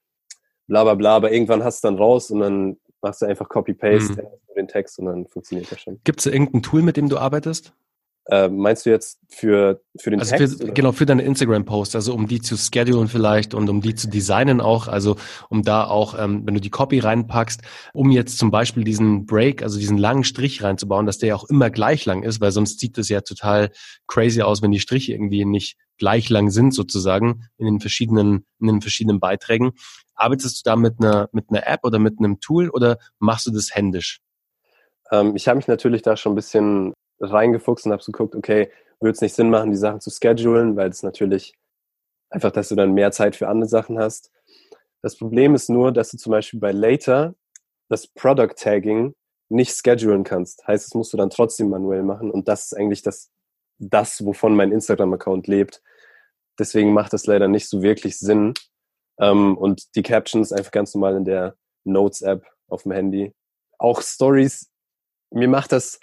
[0.67, 4.23] bla bla bla, aber irgendwann hast du dann raus und dann machst du einfach Copy-Paste
[4.23, 4.55] mhm.
[4.57, 6.01] den Text und dann funktioniert das schon.
[6.05, 7.75] Gibt es irgendein Tool, mit dem du arbeitest?
[8.27, 10.63] Äh, meinst du jetzt für, für den also Text?
[10.63, 14.09] Für, genau, für deine Instagram-Posts, also um die zu schedulen vielleicht und um die zu
[14.09, 15.17] designen auch, also
[15.49, 19.65] um da auch, ähm, wenn du die Copy reinpackst, um jetzt zum Beispiel diesen Break,
[19.65, 22.79] also diesen langen Strich reinzubauen, dass der ja auch immer gleich lang ist, weil sonst
[22.79, 23.73] sieht das ja total
[24.07, 28.67] crazy aus, wenn die Striche irgendwie nicht gleich lang sind sozusagen in den verschiedenen, in
[28.67, 29.71] den verschiedenen Beiträgen.
[30.17, 33.53] Arbeitest du da mit einer, mit einer App oder mit einem Tool oder machst du
[33.53, 34.21] das händisch?
[35.13, 38.69] Ähm, ich habe mich natürlich da schon ein bisschen reingefuchst und habe so geguckt, okay,
[38.99, 41.55] würde es nicht Sinn machen, die Sachen zu schedulen, weil es natürlich
[42.31, 44.33] einfach, dass du dann mehr Zeit für andere Sachen hast.
[45.03, 47.37] Das Problem ist nur, dass du zum Beispiel bei Later
[47.89, 49.15] das Product Tagging
[49.51, 50.67] nicht schedulen kannst.
[50.67, 53.31] Heißt, das musst du dann trotzdem manuell machen und das ist eigentlich das,
[53.79, 55.81] das wovon mein Instagram-Account lebt.
[56.59, 58.55] Deswegen macht das leider nicht so wirklich Sinn.
[59.19, 63.35] Ähm, und die Captions einfach ganz normal in der Notes-App auf dem Handy.
[63.79, 64.71] Auch Stories,
[65.31, 65.99] mir macht das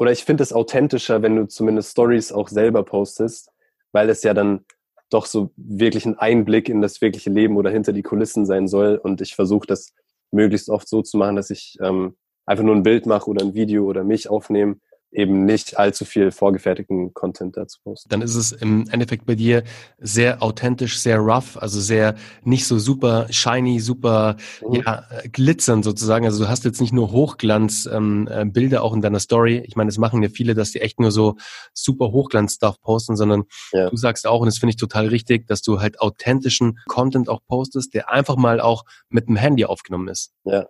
[0.00, 3.50] oder ich finde es authentischer, wenn du zumindest Stories auch selber postest,
[3.92, 4.64] weil es ja dann
[5.10, 8.96] doch so wirklich ein Einblick in das wirkliche Leben oder hinter die Kulissen sein soll.
[8.96, 9.92] Und ich versuche das
[10.30, 13.52] möglichst oft so zu machen, dass ich ähm, einfach nur ein Bild mache oder ein
[13.52, 14.76] Video oder mich aufnehme
[15.12, 18.08] eben nicht allzu viel vorgefertigten Content dazu posten.
[18.08, 19.64] Dann ist es im Endeffekt bei dir
[19.98, 24.74] sehr authentisch, sehr rough, also sehr nicht so super shiny, super mhm.
[24.74, 26.26] ja, glitzern sozusagen.
[26.26, 29.62] Also du hast jetzt nicht nur Hochglanz ähm, äh, Bilder auch in deiner Story.
[29.66, 31.36] Ich meine, das machen ja viele, dass die echt nur so
[31.72, 33.90] super Hochglanz-Stuff posten, sondern ja.
[33.90, 37.40] du sagst auch, und das finde ich total richtig, dass du halt authentischen Content auch
[37.46, 40.32] postest, der einfach mal auch mit dem Handy aufgenommen ist.
[40.44, 40.68] Ja.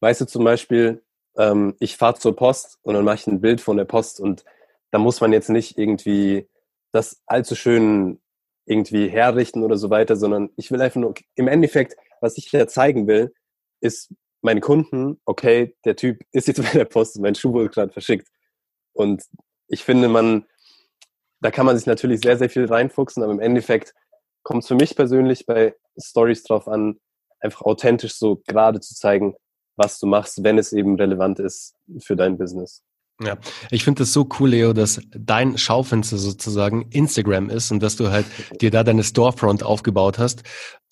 [0.00, 1.02] Weißt du zum Beispiel,
[1.36, 4.44] ähm, ich fahre zur Post und dann mache ich ein Bild von der Post und
[4.90, 6.48] da muss man jetzt nicht irgendwie
[6.92, 8.20] das allzu schön
[8.66, 12.66] irgendwie herrichten oder so weiter, sondern ich will einfach nur, im Endeffekt, was ich ja
[12.66, 13.32] zeigen will,
[13.80, 17.92] ist meinen Kunden, okay, der Typ ist jetzt bei der Post, mein Schuh wurde gerade
[17.92, 18.28] verschickt.
[18.92, 19.24] Und
[19.68, 20.46] ich finde, man,
[21.40, 23.94] da kann man sich natürlich sehr, sehr viel reinfuchsen, aber im Endeffekt
[24.42, 27.00] kommt es für mich persönlich bei Stories drauf an,
[27.40, 29.34] einfach authentisch so gerade zu zeigen,
[29.76, 32.82] was du machst, wenn es eben relevant ist für dein Business.
[33.24, 33.36] Ja,
[33.70, 38.10] ich finde das so cool, Leo, dass dein Schaufenster sozusagen Instagram ist und dass du
[38.10, 38.26] halt
[38.60, 40.42] dir da deine Storefront aufgebaut hast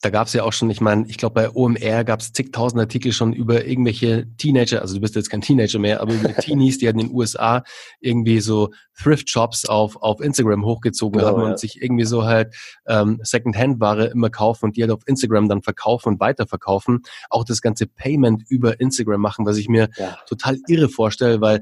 [0.03, 2.81] da gab es ja auch schon, ich meine, ich glaube bei OMR gab es zigtausend
[2.81, 6.79] Artikel schon über irgendwelche Teenager, also du bist jetzt kein Teenager mehr, aber über Teenies,
[6.79, 7.63] die halt in den USA
[8.01, 11.51] irgendwie so Thrift-Shops auf, auf Instagram hochgezogen genau, haben ja.
[11.51, 12.55] und sich irgendwie so halt
[12.87, 17.03] ähm, Second-Hand-Ware immer kaufen und die halt auf Instagram dann verkaufen und weiterverkaufen.
[17.29, 20.17] Auch das ganze Payment über Instagram machen, was ich mir ja.
[20.27, 21.61] total irre vorstelle, weil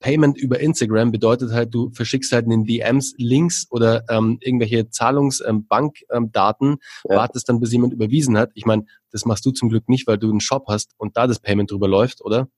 [0.00, 4.90] Payment über Instagram bedeutet halt, du verschickst halt in den DMs Links oder ähm, irgendwelche
[4.90, 7.16] Zahlungsbankdaten, ähm, ja.
[7.16, 8.50] wartest dann, bis jemand überwiesen hat.
[8.54, 11.26] Ich meine, das machst du zum Glück nicht, weil du einen Shop hast und da
[11.26, 12.48] das Payment drüber läuft, oder?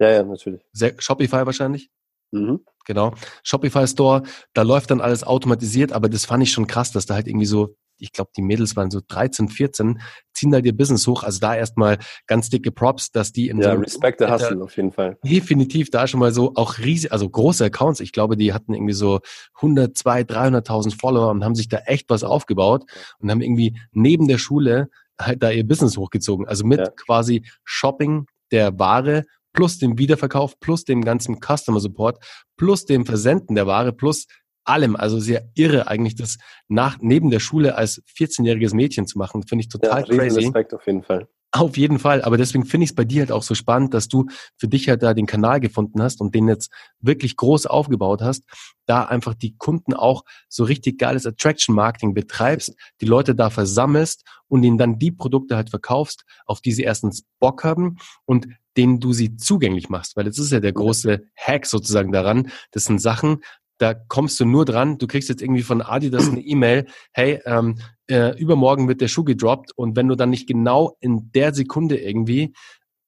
[0.00, 0.62] Ja, ja, natürlich.
[0.72, 1.90] Sehr, Shopify wahrscheinlich?
[2.32, 2.60] Mhm.
[2.86, 3.14] Genau.
[3.44, 4.22] Shopify Store,
[4.54, 7.46] da läuft dann alles automatisiert, aber das fand ich schon krass, dass da halt irgendwie
[7.46, 10.00] so ich glaube, die Mädels waren so 13, 14,
[10.34, 11.22] ziehen da ihr Business hoch.
[11.22, 14.76] Also da erstmal ganz dicke Props, dass die in ja, so Respect the Hustle auf
[14.76, 15.18] jeden Fall.
[15.24, 18.00] Definitiv da schon mal so auch riesig, also große Accounts.
[18.00, 19.20] Ich glaube, die hatten irgendwie so
[19.56, 22.84] 100, 200, 300.000 Follower und haben sich da echt was aufgebaut
[23.18, 24.88] und haben irgendwie neben der Schule
[25.20, 26.46] halt da ihr Business hochgezogen.
[26.46, 26.90] Also mit ja.
[26.90, 32.24] quasi Shopping der Ware plus dem Wiederverkauf, plus dem ganzen Customer Support,
[32.56, 34.26] plus dem Versenden der Ware, plus
[34.64, 34.96] allem.
[34.96, 39.42] Also sehr irre eigentlich, das nach, neben der Schule als 14-jähriges Mädchen zu machen.
[39.42, 40.40] Finde ich total ja, crazy.
[40.40, 41.28] Respekt auf jeden Fall.
[41.54, 42.22] Auf jeden Fall.
[42.22, 44.88] Aber deswegen finde ich es bei dir halt auch so spannend, dass du für dich
[44.88, 46.70] halt da den Kanal gefunden hast und den jetzt
[47.00, 48.44] wirklich groß aufgebaut hast,
[48.86, 54.24] da einfach die Kunden auch so richtig geiles Attraction Marketing betreibst, die Leute da versammelst
[54.48, 58.46] und ihnen dann die Produkte halt verkaufst, auf die sie erstens Bock haben und
[58.78, 60.16] denen du sie zugänglich machst.
[60.16, 62.50] Weil jetzt ist ja der große Hack sozusagen daran.
[62.70, 63.42] Das sind Sachen,
[63.82, 67.78] da kommst du nur dran, du kriegst jetzt irgendwie von Adidas eine E-Mail, hey, ähm,
[68.08, 69.72] äh, übermorgen wird der Schuh gedroppt.
[69.74, 72.52] Und wenn du dann nicht genau in der Sekunde irgendwie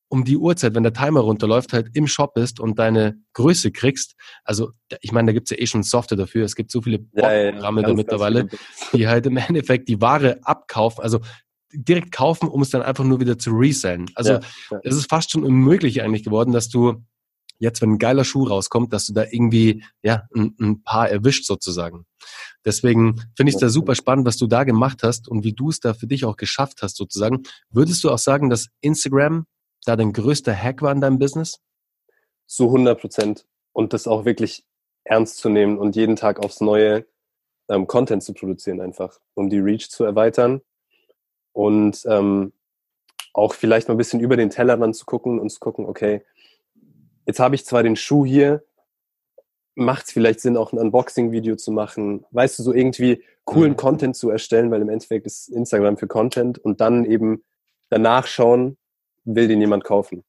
[0.08, 4.16] um die Uhrzeit, wenn der Timer runterläuft, halt im Shop bist und deine Größe kriegst,
[4.42, 7.80] also ich meine, da gibt's ja eh schon Software dafür, es gibt so viele Programme
[7.80, 8.48] ja, ja, da mittlerweile,
[8.92, 11.20] die halt im Endeffekt die Ware abkaufen, also
[11.72, 14.10] direkt kaufen, um es dann einfach nur wieder zu resellen.
[14.16, 14.40] Also ja,
[14.82, 17.04] es ist fast schon unmöglich eigentlich geworden, dass du
[17.64, 21.46] jetzt, wenn ein geiler Schuh rauskommt, dass du da irgendwie ja ein, ein Paar erwischt
[21.46, 22.06] sozusagen.
[22.64, 25.70] Deswegen finde ich es da super spannend, was du da gemacht hast und wie du
[25.70, 27.42] es da für dich auch geschafft hast sozusagen.
[27.70, 29.46] Würdest du auch sagen, dass Instagram
[29.84, 31.60] da dein größter Hack war in deinem Business?
[32.46, 33.46] Zu 100 Prozent.
[33.72, 34.64] Und das auch wirklich
[35.04, 37.06] ernst zu nehmen und jeden Tag aufs Neue
[37.68, 40.62] ähm, Content zu produzieren einfach, um die Reach zu erweitern
[41.52, 42.52] und ähm,
[43.32, 46.24] auch vielleicht mal ein bisschen über den Tellerrand zu gucken und zu gucken, okay,
[47.26, 48.64] jetzt habe ich zwar den Schuh hier,
[49.74, 53.76] macht es vielleicht Sinn, auch ein Unboxing-Video zu machen, weißt du, so irgendwie coolen mhm.
[53.76, 57.44] Content zu erstellen, weil im Endeffekt ist Instagram für Content und dann eben
[57.90, 58.76] danach schauen,
[59.24, 60.24] will den jemand kaufen.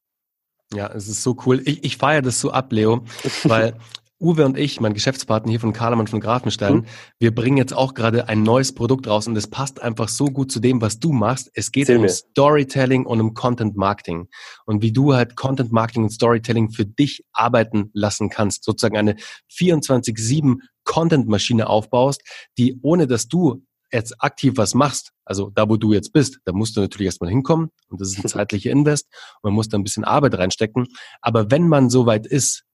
[0.74, 1.62] Ja, es ist so cool.
[1.64, 3.04] Ich, ich feiere das so ab, Leo,
[3.44, 3.74] weil
[4.18, 6.84] Uwe und ich, mein Geschäftspartner hier von Karlemann von Grafenstein, mhm.
[7.18, 10.50] wir bringen jetzt auch gerade ein neues Produkt raus und es passt einfach so gut
[10.50, 11.50] zu dem, was du machst.
[11.54, 12.08] Es geht Zähl um mir.
[12.08, 14.28] Storytelling und um Content Marketing
[14.64, 18.64] und wie du halt Content Marketing und Storytelling für dich arbeiten lassen kannst.
[18.64, 19.16] Sozusagen eine
[19.52, 22.22] 24-7 Content Maschine aufbaust,
[22.56, 26.52] die ohne dass du jetzt aktiv was machst, also da, wo du jetzt bist, da
[26.52, 29.06] musst du natürlich erstmal hinkommen und das ist ein zeitlicher Invest
[29.42, 30.86] und man muss da ein bisschen Arbeit reinstecken.
[31.20, 32.65] Aber wenn man soweit ist,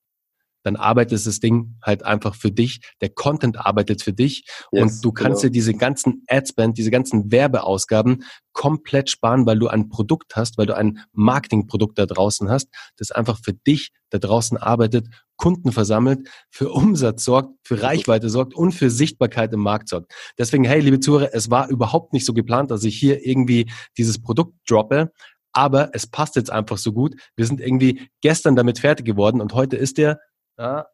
[0.62, 2.81] dann arbeitet das Ding halt einfach für dich.
[3.01, 5.51] Der Content arbeitet für dich yes, und du kannst genau.
[5.51, 10.66] dir diese ganzen Adspend, diese ganzen Werbeausgaben komplett sparen, weil du ein Produkt hast, weil
[10.66, 16.29] du ein Marketingprodukt da draußen hast, das einfach für dich da draußen arbeitet, Kunden versammelt,
[16.51, 20.12] für Umsatz sorgt, für Reichweite sorgt und für Sichtbarkeit im Markt sorgt.
[20.38, 24.20] Deswegen, hey, liebe Zuhörer, es war überhaupt nicht so geplant, dass ich hier irgendwie dieses
[24.20, 25.11] Produkt droppe,
[25.53, 27.16] aber es passt jetzt einfach so gut.
[27.37, 30.18] Wir sind irgendwie gestern damit fertig geworden und heute ist der
[30.58, 30.86] ja,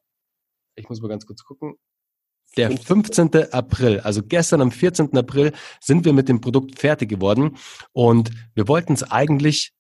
[0.74, 1.76] ich muss mal ganz kurz gucken.
[2.56, 3.52] Der 15.
[3.52, 5.16] April, also gestern am 14.
[5.16, 7.56] April, sind wir mit dem Produkt fertig geworden
[7.92, 9.72] und wir wollten es eigentlich,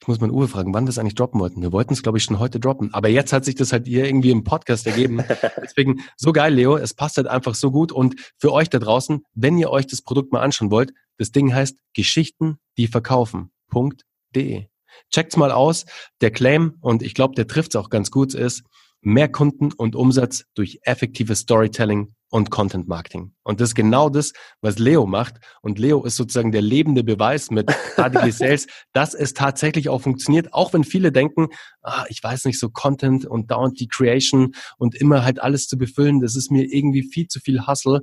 [0.00, 1.62] ich muss mal Uwe fragen, wann wir es eigentlich droppen wollten.
[1.62, 4.06] Wir wollten es, glaube ich, schon heute droppen, aber jetzt hat sich das halt hier
[4.06, 5.24] irgendwie im Podcast ergeben.
[5.62, 9.24] Deswegen so geil, Leo, es passt halt einfach so gut und für euch da draußen,
[9.34, 14.66] wenn ihr euch das Produkt mal anschauen wollt, das Ding heißt Geschichten, die verkaufen.de.
[15.12, 15.84] Checkt's mal aus.
[16.20, 18.62] Der Claim, und ich glaube, der trifft's auch ganz gut, ist,
[19.06, 23.32] mehr Kunden und Umsatz durch effektives Storytelling und Content Marketing.
[23.44, 25.36] Und das ist genau das, was Leo macht.
[25.62, 30.52] Und Leo ist sozusagen der lebende Beweis mit HDG Sales, dass es tatsächlich auch funktioniert,
[30.52, 31.46] auch wenn viele denken,
[31.82, 35.78] ah, ich weiß nicht, so Content und dauernd die Creation und immer halt alles zu
[35.78, 38.00] befüllen, das ist mir irgendwie viel zu viel Hustle.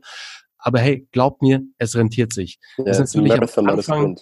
[0.58, 2.60] Aber hey, glaubt mir, es rentiert sich.
[2.78, 4.18] Ja, das ist natürlich am Anfang,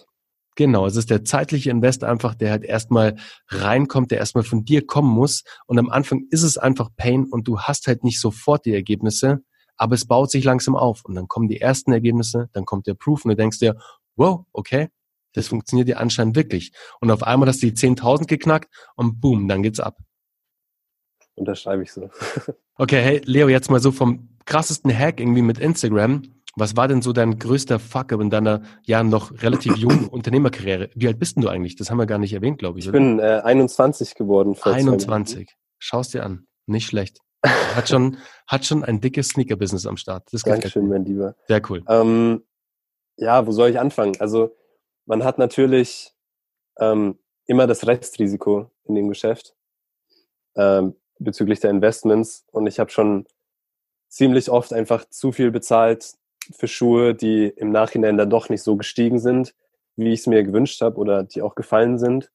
[0.54, 3.16] Genau, es ist der zeitliche Invest einfach, der halt erstmal
[3.48, 5.44] reinkommt, der erstmal von dir kommen muss.
[5.66, 9.42] Und am Anfang ist es einfach Pain und du hast halt nicht sofort die Ergebnisse,
[9.76, 11.04] aber es baut sich langsam auf.
[11.04, 13.76] Und dann kommen die ersten Ergebnisse, dann kommt der Proof und du denkst dir,
[14.16, 14.88] wow, okay,
[15.32, 16.72] das funktioniert ja anscheinend wirklich.
[17.00, 19.98] Und auf einmal hast du die 10.000 geknackt und boom, dann geht's ab.
[21.34, 22.10] Unterschreibe ich so.
[22.76, 26.22] okay, hey, Leo, jetzt mal so vom krassesten Hack irgendwie mit Instagram.
[26.56, 30.90] Was war denn so dein größter Fuck-up in deiner ja noch relativ jungen Unternehmerkarriere?
[30.94, 31.76] Wie alt bist denn du eigentlich?
[31.76, 32.84] Das haben wir gar nicht erwähnt, glaube ich.
[32.84, 32.98] Ich oder?
[32.98, 34.54] bin äh, 21 geworden.
[34.54, 35.56] Vor 21.
[35.78, 36.46] Schau's dir an.
[36.66, 37.18] Nicht schlecht.
[37.44, 40.28] Hat schon, hat schon ein dickes Sneaker-Business am Start.
[40.30, 41.34] Das Dankeschön, mein Lieber.
[41.48, 41.82] Sehr cool.
[41.88, 42.44] Ähm,
[43.16, 44.14] ja, wo soll ich anfangen?
[44.20, 44.54] Also
[45.06, 46.12] man hat natürlich
[46.78, 49.56] ähm, immer das Restrisiko in dem Geschäft
[50.54, 53.26] ähm, bezüglich der Investments und ich habe schon
[54.08, 56.14] ziemlich oft einfach zu viel bezahlt
[56.56, 59.54] für Schuhe, die im Nachhinein dann doch nicht so gestiegen sind,
[59.96, 62.30] wie ich es mir gewünscht habe oder die auch gefallen sind.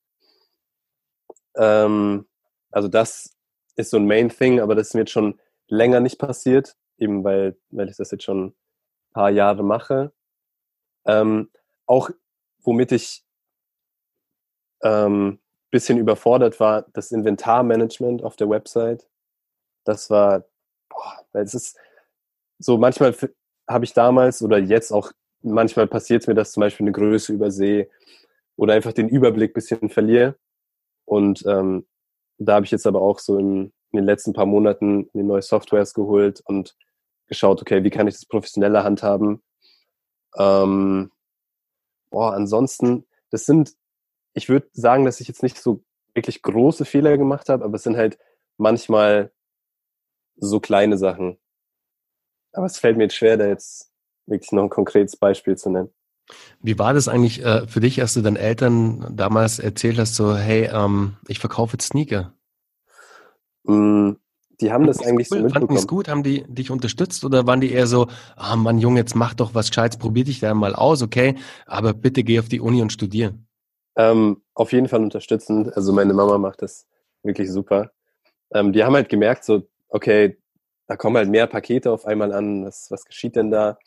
[1.55, 2.27] Ähm,
[2.71, 3.35] also das
[3.75, 7.23] ist so ein Main Thing, aber das ist mir jetzt schon länger nicht passiert, eben
[7.23, 8.55] weil, weil ich das jetzt schon ein
[9.13, 10.13] paar Jahre mache.
[11.05, 11.49] Ähm,
[11.85, 12.09] auch
[12.63, 13.23] womit ich
[14.83, 15.39] ähm,
[15.71, 19.07] bisschen überfordert war, das Inventarmanagement auf der Website.
[19.83, 20.45] Das war,
[20.89, 21.77] boah, weil es ist
[22.59, 23.13] so manchmal
[23.67, 25.11] habe ich damals oder jetzt auch
[25.41, 27.89] manchmal passiert mir, dass zum Beispiel eine Größe übersehe
[28.55, 30.35] oder einfach den Überblick bisschen verliere.
[31.05, 31.85] Und ähm,
[32.37, 35.41] da habe ich jetzt aber auch so in, in den letzten paar Monaten mir neue
[35.41, 36.75] Softwares geholt und
[37.27, 39.41] geschaut, okay, wie kann ich das professioneller handhaben?
[40.37, 41.11] Ähm,
[42.09, 43.73] boah, ansonsten, das sind,
[44.33, 47.83] ich würde sagen, dass ich jetzt nicht so wirklich große Fehler gemacht habe, aber es
[47.83, 48.17] sind halt
[48.57, 49.31] manchmal
[50.35, 51.37] so kleine Sachen.
[52.53, 53.91] Aber es fällt mir jetzt schwer, da jetzt
[54.25, 55.89] wirklich noch ein konkretes Beispiel zu nennen.
[56.61, 60.35] Wie war das eigentlich äh, für dich, als du deinen Eltern damals erzählt hast, so,
[60.35, 62.33] hey, ähm, ich verkaufe jetzt Sneaker?
[63.63, 64.13] Mm,
[64.59, 65.37] die haben das eigentlich cool?
[65.37, 65.51] so mitbekommen.
[65.51, 66.07] Fanden die es gut?
[66.09, 69.33] Haben die dich unterstützt oder waren die eher so, ah oh Mann, Junge, jetzt mach
[69.33, 71.35] doch was Gescheites, probier dich da mal aus, okay,
[71.65, 73.33] aber bitte geh auf die Uni und studier.
[73.95, 75.75] Ähm, auf jeden Fall unterstützend.
[75.75, 76.87] Also meine Mama macht das
[77.23, 77.91] wirklich super.
[78.51, 80.37] Ähm, die haben halt gemerkt, so, okay,
[80.87, 82.65] da kommen halt mehr Pakete auf einmal an.
[82.65, 83.77] Was, was geschieht denn da?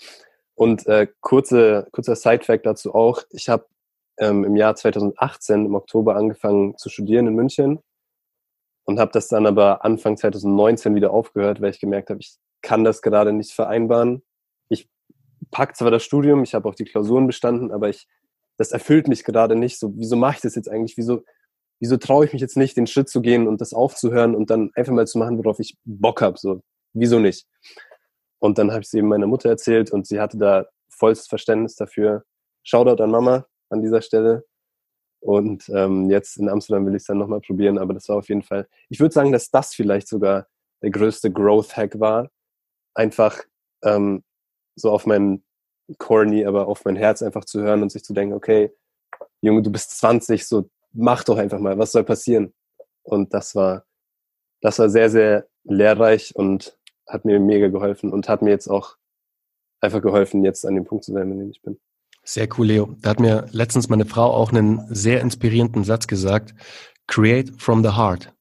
[0.54, 3.22] Und äh, kurze, kurzer Side-Fact dazu auch.
[3.30, 3.66] Ich habe
[4.18, 7.80] ähm, im Jahr 2018 im Oktober angefangen zu studieren in München
[8.84, 12.84] und habe das dann aber Anfang 2019 wieder aufgehört, weil ich gemerkt habe, ich kann
[12.84, 14.22] das gerade nicht vereinbaren.
[14.68, 14.88] Ich
[15.50, 18.06] pack zwar das Studium, ich habe auch die Klausuren bestanden, aber ich
[18.60, 19.78] das erfüllt mich gerade nicht.
[19.78, 20.98] So, wieso mache ich das jetzt eigentlich?
[20.98, 21.24] Wieso,
[21.78, 24.70] wieso traue ich mich jetzt nicht, den Schritt zu gehen und das aufzuhören und dann
[24.74, 26.38] einfach mal zu machen, worauf ich Bock habe?
[26.38, 26.60] So,
[26.92, 27.46] wieso nicht?
[28.38, 31.76] Und dann habe ich es eben meiner Mutter erzählt und sie hatte da vollstes Verständnis
[31.76, 32.24] dafür.
[32.62, 34.44] Shoutout an Mama an dieser Stelle.
[35.20, 38.28] Und ähm, jetzt in Amsterdam will ich es dann nochmal probieren, aber das war auf
[38.28, 40.46] jeden Fall, ich würde sagen, dass das vielleicht sogar
[40.82, 42.30] der größte Growth-Hack war.
[42.94, 43.38] Einfach
[43.84, 44.24] ähm,
[44.76, 45.44] so auf mein
[45.98, 48.72] corny, aber auf mein Herz einfach zu hören und sich zu denken, okay,
[49.42, 52.54] Junge, du bist 20, so mach doch einfach mal, was soll passieren?
[53.02, 53.84] Und das war,
[54.60, 56.78] das war sehr, sehr lehrreich und
[57.10, 58.96] hat mir mega geholfen und hat mir jetzt auch
[59.80, 61.78] einfach geholfen, jetzt an dem Punkt zu sein, an dem ich bin.
[62.22, 62.96] Sehr cool, Leo.
[63.00, 66.54] Da hat mir letztens meine Frau auch einen sehr inspirierenden Satz gesagt.
[67.06, 68.32] Create from the heart.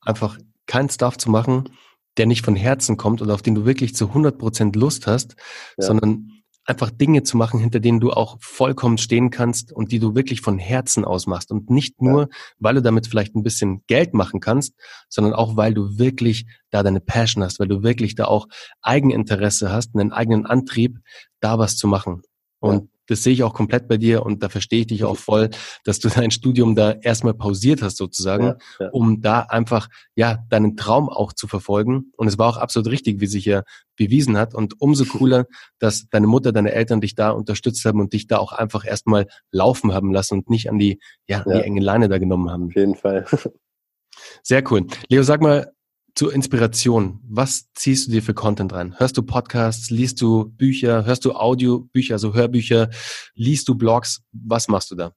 [0.00, 1.70] Einfach kein Stuff zu machen,
[2.16, 5.36] der nicht von Herzen kommt und auf den du wirklich zu 100 Prozent Lust hast,
[5.76, 5.86] ja.
[5.86, 6.33] sondern
[6.64, 10.40] einfach Dinge zu machen, hinter denen du auch vollkommen stehen kannst und die du wirklich
[10.40, 12.28] von Herzen aus machst und nicht nur, ja.
[12.58, 14.74] weil du damit vielleicht ein bisschen Geld machen kannst,
[15.08, 18.46] sondern auch, weil du wirklich da deine Passion hast, weil du wirklich da auch
[18.82, 20.98] Eigeninteresse hast, einen eigenen Antrieb,
[21.40, 22.22] da was zu machen.
[22.60, 25.16] Und ja das sehe ich auch komplett bei dir und da verstehe ich dich auch
[25.16, 25.50] voll,
[25.84, 28.88] dass du dein Studium da erstmal pausiert hast sozusagen, ja, ja.
[28.90, 32.12] um da einfach ja deinen Traum auch zu verfolgen.
[32.16, 33.62] Und es war auch absolut richtig, wie sich ja
[33.96, 34.54] bewiesen hat.
[34.54, 35.46] Und umso cooler,
[35.78, 39.26] dass deine Mutter, deine Eltern dich da unterstützt haben und dich da auch einfach erstmal
[39.50, 41.58] laufen haben lassen und nicht an die ja, ja.
[41.58, 42.66] die enge Leine da genommen haben.
[42.66, 43.26] Auf jeden Fall.
[44.42, 44.86] Sehr cool.
[45.08, 45.73] Leo, sag mal,
[46.14, 47.20] zur Inspiration.
[47.28, 48.98] Was ziehst du dir für Content rein?
[48.98, 52.90] Hörst du Podcasts, liest du Bücher, hörst du Audiobücher, also Hörbücher,
[53.34, 54.22] liest du Blogs?
[54.32, 55.12] Was machst du da?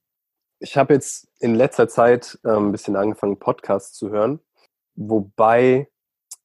[0.60, 4.40] Ich habe jetzt in letzter Zeit äh, ein bisschen angefangen, Podcasts zu hören,
[4.96, 5.88] wobei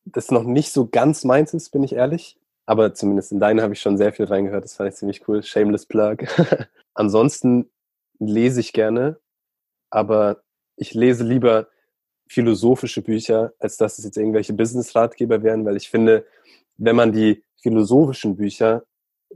[0.05, 2.39] das noch nicht so ganz meins ist, bin ich ehrlich.
[2.67, 4.65] Aber zumindest in deinen habe ich schon sehr viel reingehört.
[4.65, 5.43] Das fand ich ziemlich cool.
[5.43, 6.19] Shameless Plug.
[6.95, 7.71] Ansonsten
[8.19, 9.19] lese ich gerne,
[9.91, 10.43] aber
[10.77, 11.69] ich lese lieber
[12.33, 16.25] philosophische Bücher, als dass es jetzt irgendwelche Business-Ratgeber wären, weil ich finde,
[16.77, 18.85] wenn man die philosophischen Bücher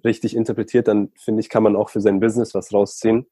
[0.04, 3.26] richtig interpretiert, dann finde ich, kann man auch für sein Business was rausziehen.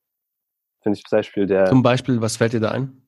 [0.82, 1.66] finde ich zum Beispiel der.
[1.66, 3.02] Zum Beispiel, was fällt dir da ein?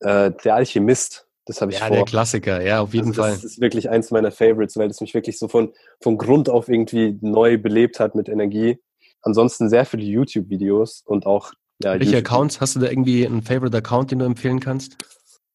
[0.00, 1.26] Äh, der Alchemist.
[1.46, 1.96] Das habe ich ja, vor.
[1.96, 3.32] der Klassiker, ja, auf jeden also Fall.
[3.32, 6.68] Das ist wirklich eins meiner Favorites, weil es mich wirklich so von, von Grund auf
[6.68, 8.78] irgendwie neu belebt hat mit Energie.
[9.22, 11.52] Ansonsten sehr viele YouTube-Videos und auch.
[11.82, 12.60] Ja, Welche Accounts?
[12.60, 14.96] Hast du da irgendwie einen Favorite-Account, den du empfehlen kannst?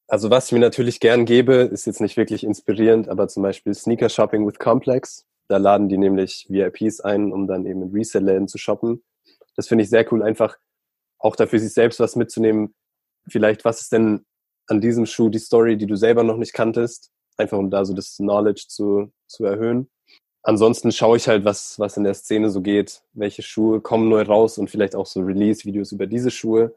[0.08, 3.74] Also was ich mir natürlich gern gebe, ist jetzt nicht wirklich inspirierend, aber zum Beispiel
[3.74, 5.26] Sneaker Shopping with Complex.
[5.47, 9.03] Da laden die nämlich VIPs ein, um dann eben in Resell-Läden zu shoppen.
[9.56, 10.58] Das finde ich sehr cool, einfach
[11.18, 12.76] auch dafür sich selbst was mitzunehmen.
[13.28, 14.26] Vielleicht, was ist denn
[14.68, 17.12] an diesem Schuh die Story, die du selber noch nicht kanntest?
[17.38, 19.89] Einfach um da so das Knowledge zu, zu erhöhen.
[20.43, 24.22] Ansonsten schaue ich halt, was, was in der Szene so geht, welche Schuhe kommen neu
[24.22, 26.76] raus und vielleicht auch so Release-Videos über diese Schuhe.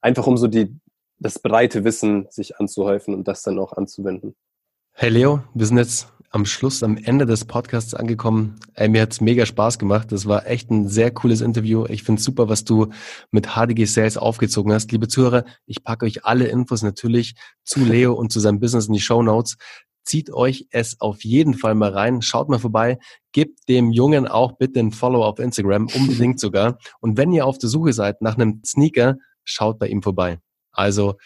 [0.00, 0.76] Einfach um so die,
[1.22, 4.34] das breite Wissen sich anzuhäufen und das dann auch anzuwenden.
[4.92, 8.58] Hey Leo, wir sind jetzt am Schluss, am Ende des Podcasts angekommen.
[8.74, 10.12] Ey, mir hat's mega Spaß gemacht.
[10.12, 11.86] Das war echt ein sehr cooles Interview.
[11.88, 12.88] Ich finde super, was du
[13.30, 14.90] mit HDG Sales aufgezogen hast.
[14.92, 18.94] Liebe Zuhörer, ich packe euch alle Infos natürlich zu Leo und zu seinem Business in
[18.94, 19.56] die Show Notes.
[20.04, 22.22] Zieht euch es auf jeden Fall mal rein.
[22.22, 22.98] Schaut mal vorbei.
[23.32, 26.78] Gebt dem Jungen auch bitte ein Follow auf Instagram, unbedingt sogar.
[27.00, 30.38] Und wenn ihr auf der Suche seid nach einem Sneaker, schaut bei ihm vorbei.
[30.72, 31.16] Also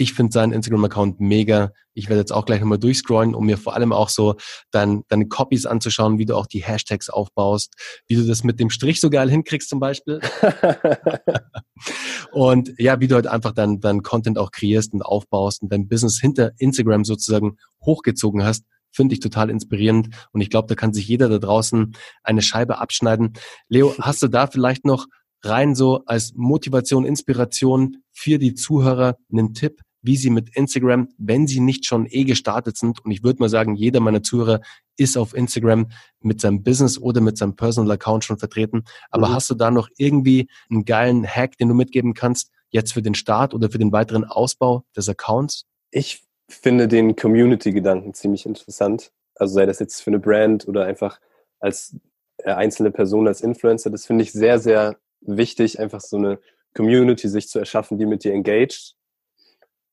[0.00, 1.72] ich finde seinen Instagram-Account mega.
[1.92, 4.36] Ich werde jetzt auch gleich nochmal durchscrollen, um mir vor allem auch so
[4.70, 7.74] dein, deine Copies anzuschauen, wie du auch die Hashtags aufbaust,
[8.06, 10.20] wie du das mit dem Strich so geil hinkriegst zum Beispiel.
[12.32, 15.86] und ja, wie du halt einfach dein, dein Content auch kreierst und aufbaust und dein
[15.86, 20.08] Business hinter Instagram sozusagen hochgezogen hast, finde ich total inspirierend.
[20.32, 23.34] Und ich glaube, da kann sich jeder da draußen eine Scheibe abschneiden.
[23.68, 25.06] Leo, hast du da vielleicht noch
[25.42, 31.46] rein so als Motivation, Inspiration für die Zuhörer einen Tipp, wie sie mit Instagram, wenn
[31.46, 34.60] sie nicht schon eh gestartet sind, und ich würde mal sagen, jeder meiner Zuhörer
[34.96, 38.84] ist auf Instagram mit seinem Business oder mit seinem Personal Account schon vertreten.
[39.10, 39.34] Aber mhm.
[39.34, 43.14] hast du da noch irgendwie einen geilen Hack, den du mitgeben kannst, jetzt für den
[43.14, 45.66] Start oder für den weiteren Ausbau des Accounts?
[45.90, 49.12] Ich finde den Community-Gedanken ziemlich interessant.
[49.34, 51.20] Also sei das jetzt für eine Brand oder einfach
[51.60, 51.96] als
[52.38, 56.38] äh, einzelne Person, als Influencer, das finde ich sehr, sehr wichtig, einfach so eine
[56.74, 58.94] Community sich zu erschaffen, die mit dir engaged.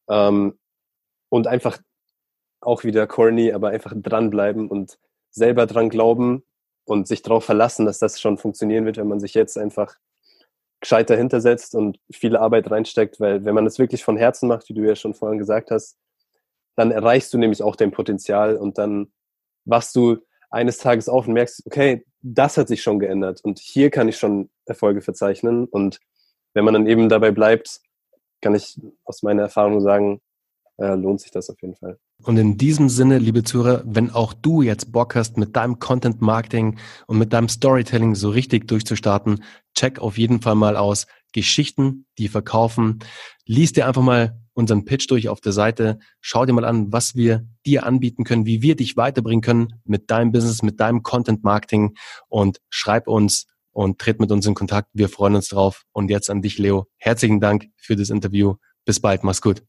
[0.10, 0.58] Ähm,
[1.30, 1.80] und einfach
[2.62, 4.98] auch wieder corny, aber einfach dranbleiben und
[5.30, 6.44] selber dran glauben
[6.86, 9.96] und sich darauf verlassen, dass das schon funktionieren wird, wenn man sich jetzt einfach
[10.80, 14.70] gescheit dahinter setzt und viel Arbeit reinsteckt, weil wenn man das wirklich von Herzen macht,
[14.70, 15.98] wie du ja schon vorhin gesagt hast,
[16.76, 19.12] dann erreichst du nämlich auch dein Potenzial und dann
[19.66, 20.18] wachst du
[20.50, 24.18] eines Tages auf und merkst, okay, das hat sich schon geändert und hier kann ich
[24.18, 26.00] schon Erfolge verzeichnen und
[26.54, 27.82] wenn man dann eben dabei bleibt,
[28.42, 30.22] kann ich aus meiner Erfahrung sagen,
[30.78, 32.00] äh, lohnt sich das auf jeden Fall.
[32.24, 36.22] Und in diesem Sinne, liebe Zuhörer, wenn auch du jetzt Bock hast, mit deinem Content
[36.22, 39.44] Marketing und mit deinem Storytelling so richtig durchzustarten,
[39.76, 43.00] check auf jeden Fall mal aus Geschichten, die verkaufen.
[43.46, 46.00] Lies dir einfach mal unseren Pitch durch auf der Seite.
[46.20, 50.10] Schau dir mal an, was wir dir anbieten können, wie wir dich weiterbringen können mit
[50.10, 51.94] deinem Business, mit deinem Content Marketing
[52.28, 54.90] und schreib uns und tritt mit uns in Kontakt.
[54.94, 55.84] Wir freuen uns drauf.
[55.92, 56.88] Und jetzt an dich, Leo.
[56.98, 58.56] Herzlichen Dank für das Interview.
[58.84, 59.24] Bis bald.
[59.24, 59.68] Mach's gut.